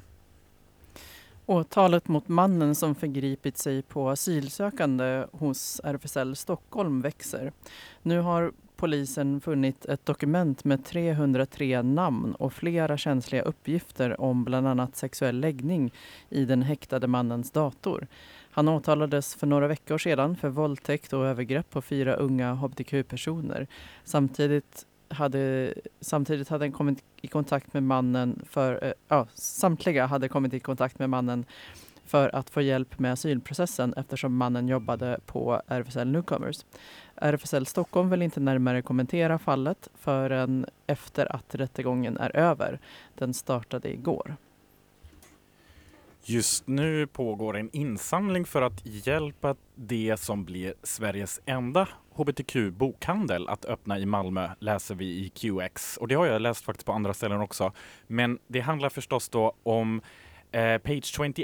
[1.46, 7.52] Åtalet mot mannen som förgripit sig på asylsökande hos RFSL Stockholm växer.
[8.02, 14.68] Nu har polisen funnit ett dokument med 303 namn och flera känsliga uppgifter om bland
[14.68, 15.92] annat sexuell läggning
[16.28, 18.06] i den häktade mannens dator.
[18.50, 23.66] Han åtalades för några veckor sedan för våldtäkt och övergrepp på fyra unga hbtq-personer.
[24.04, 30.54] Samtidigt hade, samtidigt hade kommit i kontakt med mannen för, eh, ja, samtliga hade kommit
[30.54, 31.44] i kontakt med mannen
[32.04, 36.64] för att få hjälp med asylprocessen eftersom mannen jobbade på RFSL Newcomers.
[37.16, 42.80] RFSL Stockholm vill inte närmare kommentera fallet förrän efter att rättegången är över.
[43.14, 44.36] Den startade igår.
[46.24, 53.64] Just nu pågår en insamling för att hjälpa det som blir Sveriges enda hbtq-bokhandel att
[53.64, 55.96] öppna i Malmö, läser vi i QX.
[55.96, 57.72] Och det har jag läst faktiskt på andra ställen också.
[58.06, 60.02] Men det handlar förstås då om
[60.54, 61.42] Eh, Page 28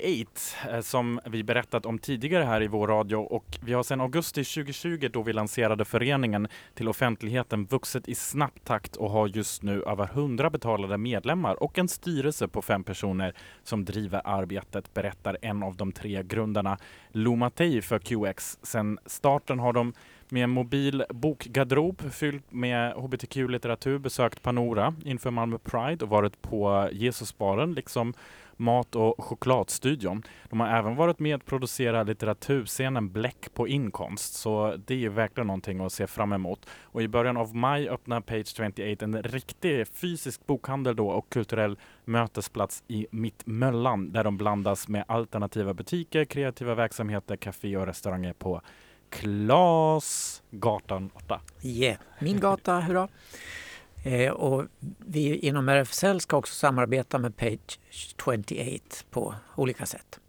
[0.70, 4.44] eh, som vi berättat om tidigare här i vår radio och vi har sedan augusti
[4.44, 9.82] 2020 då vi lanserade föreningen till offentligheten vuxit i snabb takt och har just nu
[9.82, 15.62] över 100 betalade medlemmar och en styrelse på fem personer som driver arbetet, berättar en
[15.62, 16.78] av de tre grundarna
[17.12, 17.50] Lou
[17.82, 18.58] för QX.
[18.62, 19.92] Sedan starten har de
[20.30, 26.88] med en mobil bokgarderob fylld med hbtq-litteratur besökt Panora inför Malmö Pride och varit på
[26.92, 28.14] Jesusbaren liksom
[28.60, 30.22] Mat och chokladstudion.
[30.50, 35.46] De har även varit med att producera litteraturscenen Bläck på inkomst, så det är verkligen
[35.46, 36.66] någonting att se fram emot.
[36.82, 41.78] Och i början av maj öppnar Page 28 en riktig fysisk bokhandel då och kulturell
[42.04, 48.60] mötesplats i Mittmöllan där de blandas med alternativa butiker, kreativa verksamheter, café och restauranger på
[49.10, 51.40] Klasgatan 8.
[51.62, 53.08] Yeah, min gata, hurra!
[54.04, 54.64] Eh, och
[54.98, 58.44] vi inom RFSL ska också samarbeta med Page 28
[59.10, 60.20] på olika sätt.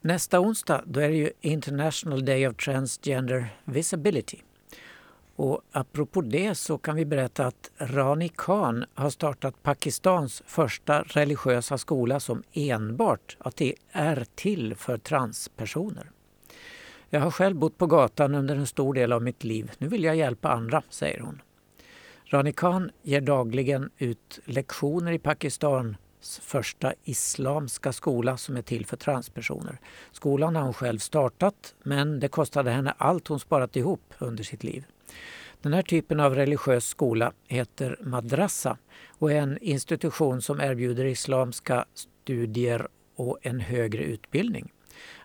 [0.00, 4.38] Nästa onsdag då är det ju International Day of Transgender Visibility.
[5.36, 11.78] Och apropå det så kan vi berätta att Rani Khan har startat Pakistans första religiösa
[11.78, 13.36] skola som enbart
[13.92, 16.10] är till för transpersoner.
[17.16, 19.72] Jag har själv bott på gatan under en stor del av mitt liv.
[19.78, 21.42] Nu vill jag hjälpa andra, säger hon.
[22.24, 25.96] Rani Khan ger dagligen ut lektioner i Pakistans
[26.42, 29.80] första islamska skola som är till för transpersoner.
[30.12, 34.64] Skolan har hon själv startat men det kostade henne allt hon sparat ihop under sitt
[34.64, 34.84] liv.
[35.62, 38.78] Den här typen av religiös skola heter madrassa
[39.18, 44.72] och är en institution som erbjuder islamska studier och en högre utbildning.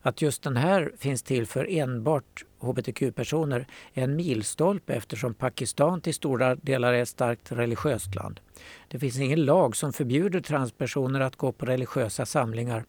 [0.02, 6.14] Att just den här finns till för enbart hbtq-personer är en milstolpe eftersom Pakistan till
[6.14, 8.40] stora delar är ett starkt religiöst land.
[8.88, 12.86] Det finns ingen lag som förbjuder transpersoner att gå på religiösa samlingar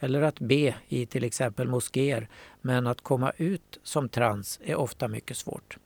[0.00, 2.28] eller att be i till exempel moskéer,
[2.60, 5.78] men att komma ut som trans är ofta mycket svårt.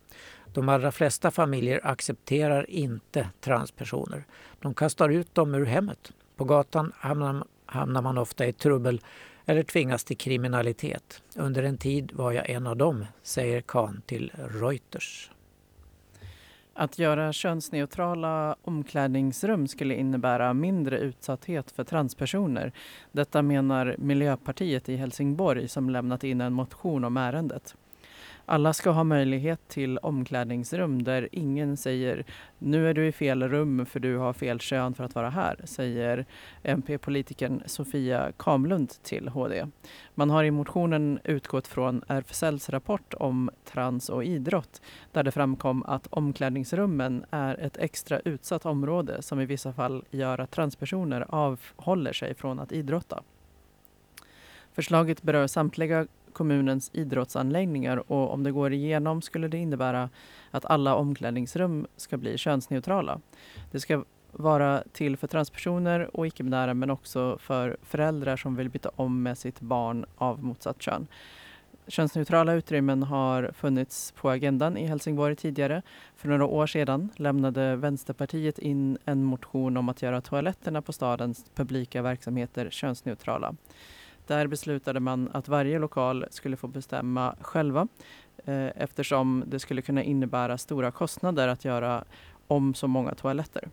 [0.53, 4.25] De allra flesta familjer accepterar inte transpersoner.
[4.61, 6.13] De kastar ut dem ur hemmet.
[6.37, 9.01] På gatan hamnar, hamnar man ofta i trubbel
[9.51, 11.23] eller tvingas till kriminalitet.
[11.37, 15.31] Under en tid var jag en av dem, säger Khan till Reuters.
[16.75, 22.73] Att göra könsneutrala omklädningsrum skulle innebära mindre utsatthet för transpersoner.
[23.13, 27.75] Detta menar Miljöpartiet i Helsingborg som lämnat in en motion om ärendet.
[28.51, 32.25] Alla ska ha möjlighet till omklädningsrum där ingen säger
[32.59, 35.61] nu är du i fel rum för du har fel kön för att vara här,
[35.65, 36.27] säger
[36.63, 39.67] MP-politikern Sofia Kamlund till HD.
[40.15, 44.83] Man har i motionen utgått från RFSLs rapport om trans och idrott
[45.13, 50.39] där det framkom att omklädningsrummen är ett extra utsatt område som i vissa fall gör
[50.39, 53.23] att transpersoner avhåller sig från att idrotta.
[54.73, 60.11] Förslaget berör samtliga kommunens idrottsanläggningar och om det går igenom skulle det innebära
[60.51, 63.21] att alla omklädningsrum ska bli könsneutrala.
[63.71, 68.91] Det ska vara till för transpersoner och icke-binära men också för föräldrar som vill byta
[68.97, 71.07] om med sitt barn av motsatt kön.
[71.87, 75.83] Könsneutrala utrymmen har funnits på agendan i Helsingborg tidigare.
[76.17, 81.45] För några år sedan lämnade Vänsterpartiet in en motion om att göra toaletterna på stadens
[81.55, 83.55] publika verksamheter könsneutrala.
[84.31, 87.89] Där beslutade man att varje lokal skulle få bestämma själva
[88.45, 92.05] eh, eftersom det skulle kunna innebära stora kostnader att göra
[92.47, 93.69] om så många toaletter.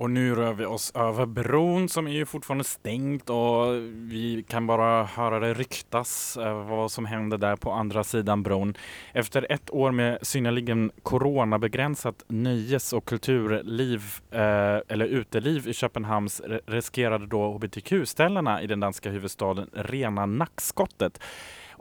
[0.00, 4.66] Och nu rör vi oss över bron som är ju fortfarande stängt och vi kan
[4.66, 8.74] bara höra det ryktas eh, vad som händer där på andra sidan bron.
[9.12, 17.26] Efter ett år med synnerligen coronabegränsat nöjes och kulturliv eh, eller uteliv i Köpenhamns riskerade
[17.26, 21.20] då hbtq-ställena i den danska huvudstaden rena nackskottet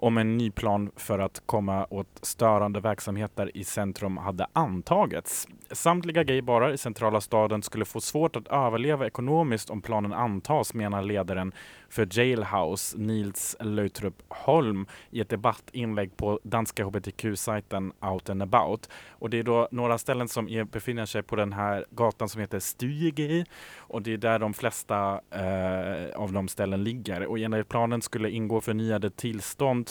[0.01, 5.47] om en ny plan för att komma åt störande verksamheter i centrum hade antagits.
[5.71, 11.01] Samtliga gaybarer i centrala staden skulle få svårt att överleva ekonomiskt om planen antas, menar
[11.01, 11.51] ledaren
[11.89, 18.89] för Jailhouse, Nils Lautrup Holm, i ett debattinlägg på danska hbtq-sajten Out and about.
[19.09, 22.59] Och det är då några ställen som befinner sig på den här gatan som heter
[22.59, 23.45] Stuege
[23.77, 27.25] och det är där de flesta eh, av de ställen ligger.
[27.25, 29.89] Och enligt planen skulle ingå förnyade tillstånd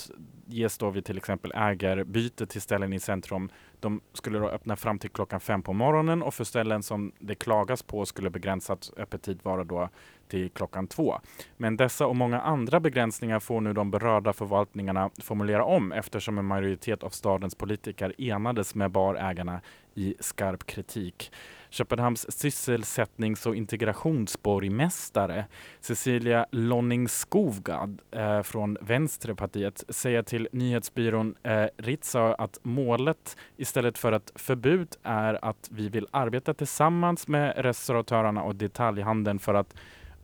[0.49, 3.51] ges då vid till exempel ägarbyte till ställen i centrum.
[3.81, 7.35] De skulle då öppna fram till klockan fem på morgonen och för ställen som det
[7.35, 9.89] klagas på skulle begränsat öppettid vara då
[10.29, 11.21] till klockan två.
[11.57, 16.45] Men dessa och många andra begränsningar får nu de berörda förvaltningarna formulera om eftersom en
[16.45, 19.61] majoritet av stadens politiker enades med barägarna
[19.95, 21.33] i skarp kritik.
[21.71, 25.45] Köpenhamns sysselsättnings och integrationsborgmästare
[25.81, 34.33] Cecilia Lonning-Skovgad eh, från Vänsterpartiet säger till nyhetsbyrån eh, Ritzau att målet istället för ett
[34.35, 39.75] förbud är att vi vill arbeta tillsammans med restauratörerna och detaljhandeln för att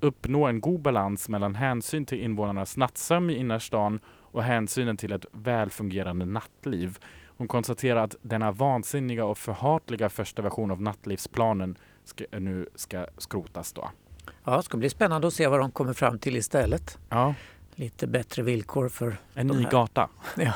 [0.00, 5.26] uppnå en god balans mellan hänsyn till invånarnas nattsömn i innerstan och hänsynen till ett
[5.32, 6.98] välfungerande nattliv.
[7.36, 13.72] Hon konstaterar att denna vansinniga och förhatliga första version av nattlivsplanen ska, nu ska skrotas.
[13.72, 13.90] Då.
[14.44, 16.98] Ja, det ska bli spännande att se vad de kommer fram till istället.
[17.08, 17.34] Ja.
[17.74, 19.70] Lite bättre villkor för En ny här.
[19.70, 20.08] gata.
[20.36, 20.52] Ja.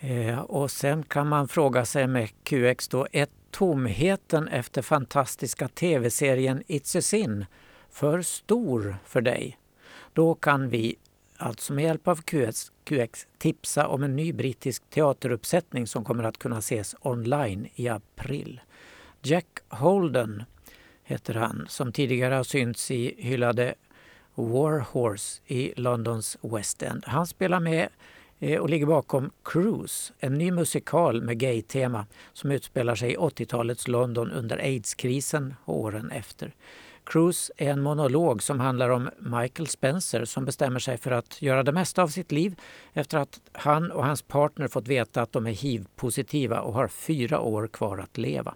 [0.00, 6.62] Eh, och sen kan man fråga sig med QX då, är tomheten efter fantastiska tv-serien
[6.62, 7.46] It's a sin
[7.98, 9.58] för stor för dig?
[10.12, 10.96] Då kan vi
[11.36, 16.38] alltså med hjälp av QX, QX tipsa om en ny brittisk teateruppsättning som kommer att
[16.38, 18.60] kunna ses online i april.
[19.22, 20.42] Jack Holden
[21.02, 23.74] heter han som tidigare har synts i hyllade
[24.34, 27.04] War Horse i Londons West End.
[27.06, 27.88] Han spelar med
[28.38, 33.88] eh, och ligger bakom Cruise, en ny musikal med gay-tema som utspelar sig i 80-talets
[33.88, 36.54] London under aidskrisen och åren efter.
[37.08, 41.62] Cruise är en monolog som handlar om Michael Spencer som bestämmer sig för att göra
[41.62, 42.60] det mesta av sitt liv
[42.92, 47.40] efter att han och hans partner fått veta att de är hiv-positiva och har fyra
[47.40, 48.54] år kvar att leva.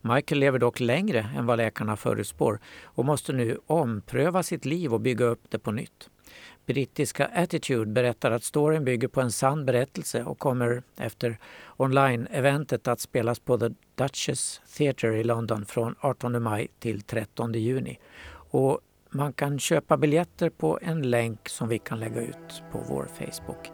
[0.00, 5.00] Michael lever dock längre än vad läkarna förutspår och måste nu ompröva sitt liv och
[5.00, 6.10] bygga upp det på nytt.
[6.66, 11.38] Brittiska Attitude berättar att storyn bygger på en sann berättelse och kommer efter
[11.76, 17.98] online-eventet att spelas på The Duchess Theatre i London från 18 maj till 13 juni.
[18.50, 23.08] Och man kan köpa biljetter på en länk som vi kan lägga ut på vår
[23.18, 23.70] Facebook.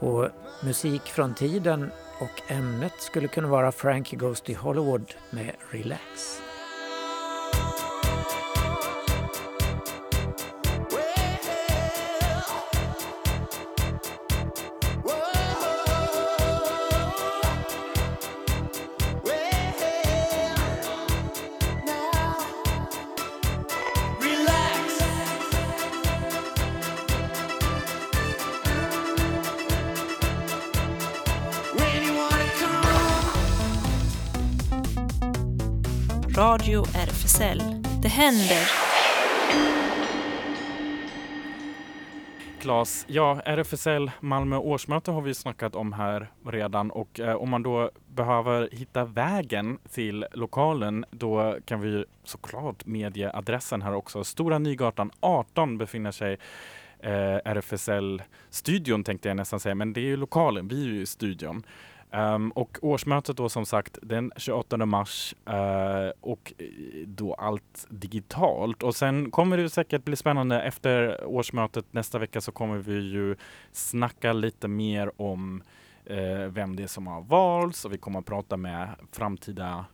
[0.00, 0.28] Och
[0.64, 6.42] musik från tiden och ämnet skulle kunna vara Frankie Goes to Hollywood med Relax.
[37.38, 37.62] RFSL.
[38.02, 38.70] Det händer!
[42.60, 47.62] Klas, ja, RFSL Malmö årsmöte har vi snackat om här redan och eh, om man
[47.62, 54.24] då behöver hitta vägen till lokalen då kan vi såklart medge adressen här också.
[54.24, 56.38] Stora Nygatan 18 befinner sig
[57.00, 61.06] eh, RFSL-studion tänkte jag nästan säga, men det är ju lokalen, vi är ju i
[61.06, 61.62] studion.
[62.12, 66.66] Um, och årsmötet då som sagt den 28 mars uh, och eh,
[67.06, 68.82] då allt digitalt.
[68.82, 73.36] Och sen kommer det säkert bli spännande efter årsmötet nästa vecka så kommer vi ju
[73.72, 75.62] snacka lite mer om
[76.10, 79.84] uh, vem det är som har valts och vi kommer att prata med framtida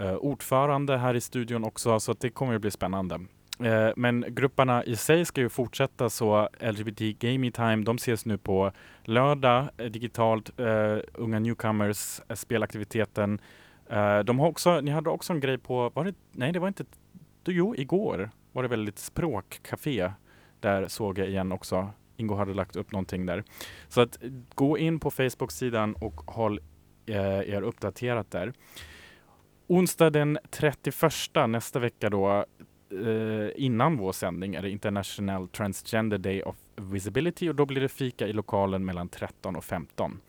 [0.00, 3.20] uh, ordförande här i studion också så det kommer att bli spännande.
[3.60, 8.38] Eh, men grupperna i sig ska ju fortsätta så LGBT Gaming Time, de ses nu
[8.38, 8.72] på
[9.04, 10.60] lördag eh, digitalt.
[10.60, 13.40] Eh, unga newcomers, eh, spelaktiviteten.
[13.90, 16.68] Eh, de har också, ni hade också en grej på, var det, nej det var
[16.68, 16.84] inte,
[17.46, 20.12] jo igår var det väl lite språkcafé.
[20.60, 21.90] Där såg jag igen också.
[22.16, 23.44] Ingo hade lagt upp någonting där.
[23.88, 24.18] Så att
[24.54, 26.60] gå in på Facebook-sidan och håll
[27.06, 28.52] er uppdaterat där.
[29.66, 30.94] Onsdag den 31
[31.48, 32.44] nästa vecka då
[32.90, 37.88] eh, innan vår sändning är det International Transgender Day of Visibility och då blir det
[37.88, 40.20] fika i lokalen mellan 13 och 15.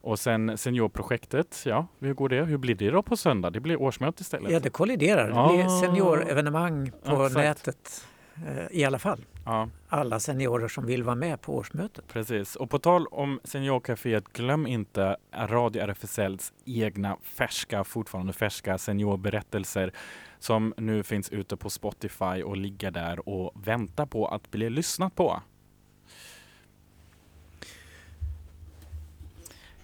[0.00, 2.44] Och sen seniorprojektet, ja, hur går det?
[2.44, 3.50] Hur blir det då på söndag?
[3.50, 4.52] Det blir årsmöte istället?
[4.52, 5.26] Ja, det kolliderar.
[5.26, 7.34] Det blir seniorevenemang på exakt.
[7.34, 8.06] nätet
[8.46, 9.24] eh, i alla fall.
[9.44, 9.68] Ja.
[9.88, 12.04] Alla seniorer som vill vara med på årsmötet.
[12.08, 12.56] Precis.
[12.56, 19.92] Och på tal om Seniorcaféet, glöm inte Radio RFSLs egna färska, fortfarande färska seniorberättelser
[20.38, 25.14] som nu finns ute på Spotify och ligger där och väntar på att bli lyssnat
[25.14, 25.42] på.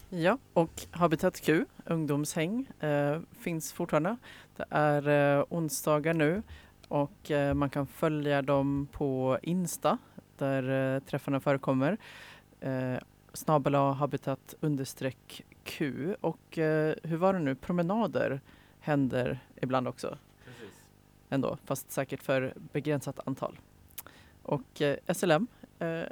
[0.08, 4.16] Ja, och Habitat Q, ungdomshäng, eh, finns fortfarande.
[4.56, 6.42] Det är eh, onsdagar nu
[6.88, 9.98] och eh, man kan följa dem på Insta
[10.38, 11.98] där eh, träffarna förekommer.
[12.60, 12.96] Eh,
[13.32, 18.40] snabel A habitat understreck Q och eh, hur var det nu, promenader
[18.80, 20.18] händer ibland också.
[21.34, 23.58] Ändå, fast säkert för begränsat antal.
[24.42, 25.46] Och eh, SLM
[25.78, 26.02] eh,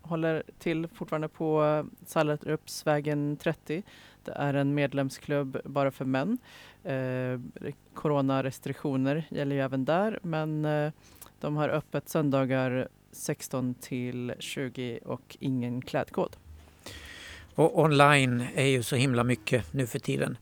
[0.00, 3.82] håller till fortfarande på eh, Sallerupsvägen 30.
[4.24, 6.38] Det är en medlemsklubb bara för män.
[6.84, 7.40] Eh,
[7.94, 10.92] coronarestriktioner gäller ju även där men eh,
[11.40, 16.36] de har öppet söndagar 16 till 20 och ingen klädkod.
[17.54, 20.36] Och online är ju så himla mycket nu för tiden.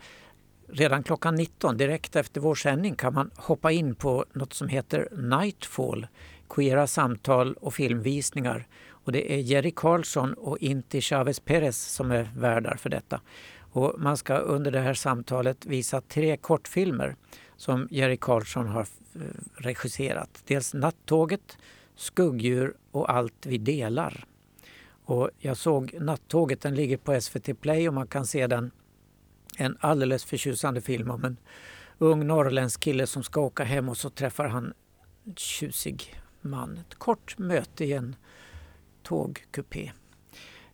[0.70, 5.08] Redan klockan 19, direkt efter vår sändning, kan man hoppa in på något som heter
[5.12, 6.06] Nightfall,
[6.48, 8.66] queera samtal och filmvisningar.
[8.90, 13.20] Och det är Jerry Karlsson och Inti Chavez Perez som är värdar för detta.
[13.72, 17.16] Och man ska under det här samtalet visa tre kortfilmer
[17.56, 19.20] som Jerry Karlsson har eh,
[19.54, 20.42] regisserat.
[20.46, 21.58] Dels Nattåget,
[21.96, 24.24] Skuggdjur och Allt vi delar.
[25.04, 28.70] Och jag såg Nattåget, den ligger på SVT Play och man kan se den.
[29.60, 31.36] En alldeles förtjusande film om en
[31.98, 34.72] ung norrländsk kille som ska åka hem och så träffar han
[35.24, 36.78] en tjusig man.
[36.78, 38.16] Ett kort möte i en
[39.02, 39.92] tågkupé.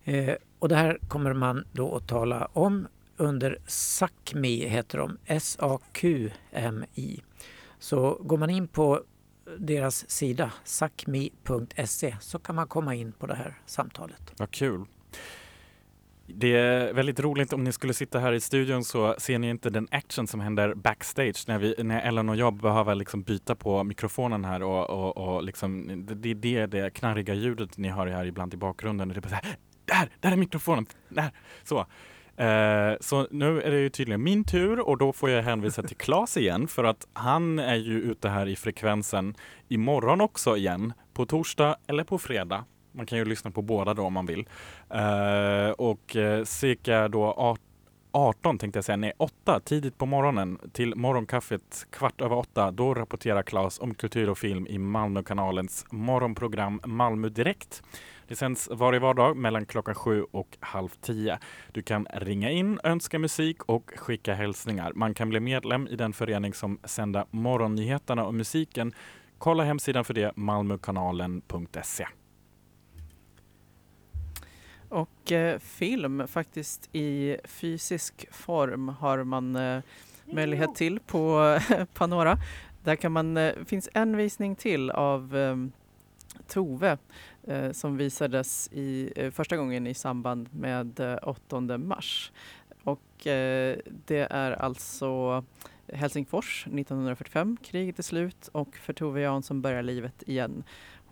[0.05, 5.18] Eh, och det här kommer man då att tala om under SACMI, heter de.
[5.24, 7.22] S-A-Q-M-I.
[7.78, 9.03] Så går man in på
[9.59, 14.32] deras sida, sacmi.se, så kan man komma in på det här samtalet.
[14.37, 14.85] Vad kul.
[16.27, 19.70] Det är väldigt roligt om ni skulle sitta här i studion så ser ni inte
[19.70, 23.85] den action som händer backstage när, vi, när Ellen och jag behöver liksom byta på
[23.85, 28.25] mikrofonen här och, och, och liksom, det, är det, det knarriga ljudet ni hör här
[28.25, 29.09] ibland i bakgrunden.
[29.09, 31.31] Det är bara så här, där, där är mikrofonen, där,
[31.64, 31.87] så.
[32.37, 35.97] Eh, så nu är det ju tydligen min tur och då får jag hänvisa till
[35.97, 39.35] Claes igen för att han är ju ute här i frekvensen
[39.68, 42.64] imorgon också igen, på torsdag eller på fredag.
[42.95, 44.49] Man kan ju lyssna på båda då om man vill.
[44.91, 47.57] Eh, och eh, cirka då
[48.15, 52.71] 18 tänkte jag säga, nej 8 tidigt på morgonen till morgonkaffet kvart över 8.
[52.71, 57.83] Då rapporterar Claes om kultur och film i Malmökanalens morgonprogram Malmö Direkt.
[58.29, 61.39] Det sänds varje vardag mellan klockan 7 och halv 10.
[61.73, 64.93] Du kan ringa in, önska musik och skicka hälsningar.
[64.95, 68.93] Man kan bli medlem i den förening som sänder morgonnyheterna och musiken.
[69.39, 72.07] Kolla hemsidan för det, malmökanalen.se.
[74.95, 79.83] Och eh, film faktiskt i fysisk form har man eh,
[80.25, 81.59] möjlighet till på
[81.95, 82.39] Panora.
[82.85, 85.57] Där kan man, eh, finns en visning till av eh,
[86.49, 86.99] Tove
[87.47, 92.33] eh, som visades i, eh, första gången i samband med eh, 8 mars.
[92.85, 93.77] Och eh,
[94.07, 95.45] det är alltså
[95.93, 100.65] Helsingfors 1945, kriget är slut och för Tove Jansson börjar livet igen.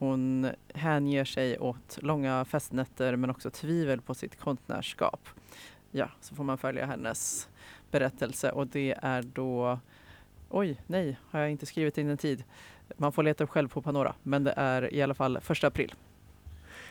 [0.02, 5.28] Hon hänger sig åt långa festnätter men också tvivel på sitt konstnärskap.
[5.90, 7.48] Ja, så får man följa hennes
[7.90, 9.78] berättelse och det är då
[10.48, 12.44] Oj, nej, har jag inte skrivit in en tid.
[12.96, 15.94] Man får leta upp själv på Panora, men det är i alla fall första april.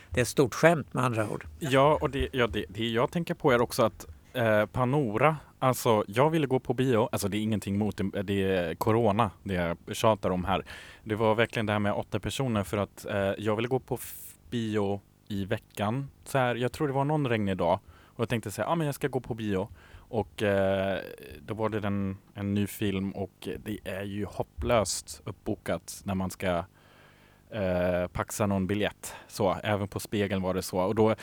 [0.09, 1.45] Det är ett stort skämt med andra ord.
[1.59, 6.03] Ja, och det, ja, det, det jag tänker på är också att eh, Panora, alltså
[6.07, 9.53] jag ville gå på bio, alltså det är ingenting mot det, det är Corona det
[9.53, 10.65] jag tjatar om här.
[11.03, 13.97] Det var verkligen det här med åtta personer för att eh, jag ville gå på
[14.49, 16.09] bio i veckan.
[16.23, 18.75] Så här, jag tror det var någon regnig dag och jag tänkte säga, ja ah,
[18.75, 19.69] men jag ska gå på bio.
[19.93, 20.99] Och eh,
[21.45, 26.29] då var det den, en ny film och det är ju hopplöst uppbokat när man
[26.29, 26.63] ska
[27.51, 29.15] eh, paxa någon biljett.
[29.27, 30.79] Så även på spegeln var det så.
[30.79, 31.15] Och då,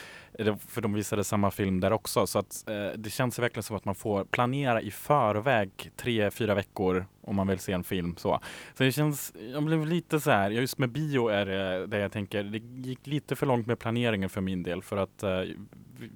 [0.68, 2.26] för de visade samma film där också.
[2.26, 6.54] Så att eh, det känns verkligen som att man får planera i förväg tre, fyra
[6.54, 8.14] veckor om man vill se en film.
[8.16, 8.40] Så,
[8.74, 12.12] så det känns, jag blev lite så här, just med bio är det där jag
[12.12, 12.58] tänker, det
[12.88, 14.82] gick lite för långt med planeringen för min del.
[14.82, 15.40] För att eh,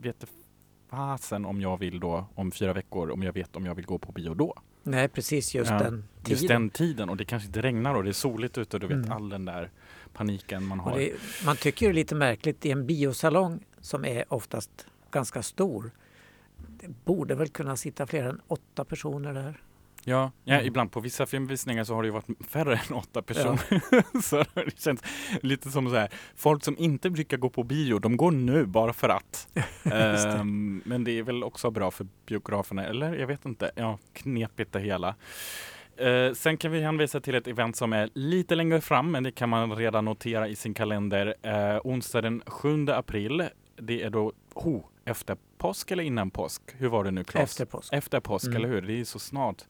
[0.01, 0.25] vet
[0.91, 3.99] fasen om jag vill då om fyra veckor, om jag vet om jag vill gå
[3.99, 4.55] på bio då.
[4.83, 6.05] Nej, precis just Ja, den tiden.
[6.27, 8.87] Just den tiden och det kanske inte regnar och det är soligt ute och du
[8.87, 9.13] vet Mm.
[9.13, 9.71] all den där
[10.13, 10.99] paniken man har.
[10.99, 11.13] det,
[11.47, 15.91] man tycker det är lite märkligt i en biosalong som är oftast ganska stor.
[16.81, 19.61] Det borde väl kunna sitta fler än åtta personer där.
[20.05, 20.67] Ja, ja Mm.
[20.67, 24.21] ibland på vissa filmvisningar så har det ju varit färre än åtta personer.
[24.23, 25.03] så det känns
[25.43, 28.93] lite som så här, folk som inte brukar gå på bio, de går nu bara
[28.93, 29.49] för att.
[29.83, 29.93] det.
[29.93, 33.71] Ehm, men det är väl också bra för biograferna, eller jag vet inte.
[33.75, 35.15] Ja, knepigt det hela.
[36.03, 39.31] Eh, sen kan vi hänvisa till ett event som är lite längre fram, men det
[39.33, 41.35] kan man redan notera i sin kalender.
[41.43, 43.49] Eh, onsdag den 7 april.
[43.77, 46.63] Det är då oh, efter påsk eller innan påsk?
[46.79, 47.51] Hur var det nu Claes?
[47.51, 47.93] Efter påsk.
[47.93, 48.57] Efter påsk, Mm.
[48.57, 48.83] eller hur?
[48.83, 49.63] Det är så snart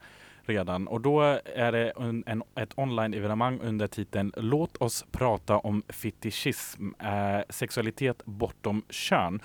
[0.44, 0.88] redan.
[0.88, 1.20] Och då
[1.54, 8.22] är det en, en, ett online-evenemang under titeln Låt oss prata om fetischism, eh, sexualitet
[8.24, 9.40] bortom kön.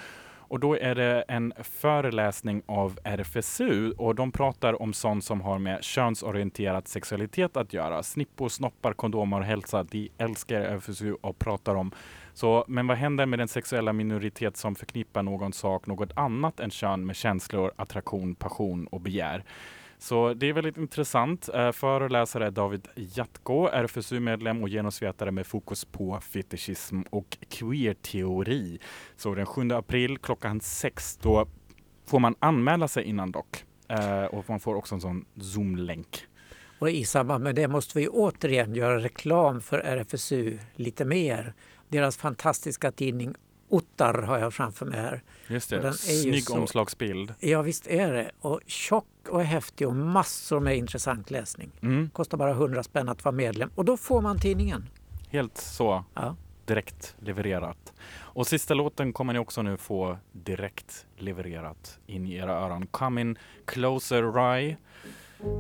[0.50, 5.60] Och då är det en föreläsning av RFSU och de pratar om sånt som har
[5.60, 8.04] med könsorienterad sexualitet att göra.
[8.04, 9.84] Snippor, snoppar, kondomer och hälsa.
[9.84, 11.92] De älskar RFSU och pratar om.
[12.34, 16.70] Så, men vad händer med den sexuella minoritet som förknippar någon sak, något annat än
[16.70, 19.44] kön med känslor, attraktion, passion och begär?
[20.00, 21.50] Så det är väldigt intressant.
[21.54, 28.80] Eh, Föreläsare är David Jatko, RFSU-medlem och genusvetare med fokus på fetischism och queer-teori.
[29.16, 31.48] Så den 7 april klockan sex, då
[32.06, 33.66] får man anmäla sig innan dock.
[33.88, 36.26] Eh, och man får också en sån Zoom-länk.
[36.80, 41.54] Och i samband med det måste vi återigen göra reklam för RFSU lite mer.
[41.90, 43.36] Deras fantastiska tidning
[43.70, 45.24] Ottar har jag framför mig här.
[45.48, 47.34] Just det, snygg så- omslagsbild.
[47.40, 48.32] Ja visst är det.
[48.42, 51.72] Och tjock och häftig och massor med intressant läsning.
[51.82, 52.10] Mm.
[52.10, 54.90] Kostar bara 100 spänn att vara medlem och då får man tidningen.
[55.30, 56.36] Helt så Ja.
[56.66, 57.94] direkt levererat.
[58.20, 62.88] Och sista låten kommer ni också nu få direkt levererat in i era öron.
[62.88, 64.78] Come in closer Rye.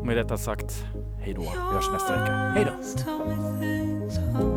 [0.05, 0.83] Med detta sagt,
[1.21, 1.41] hej då.
[1.41, 2.33] Vi hörs nästa vecka.
[2.33, 4.56] Hej då.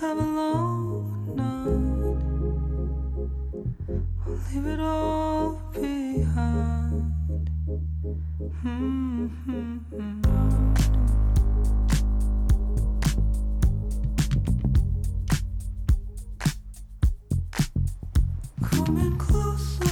[0.00, 1.66] Have a long night.
[4.26, 7.12] I'll leave it all behind.
[8.64, 9.78] Mm-hmm.
[18.62, 19.91] Coming closer.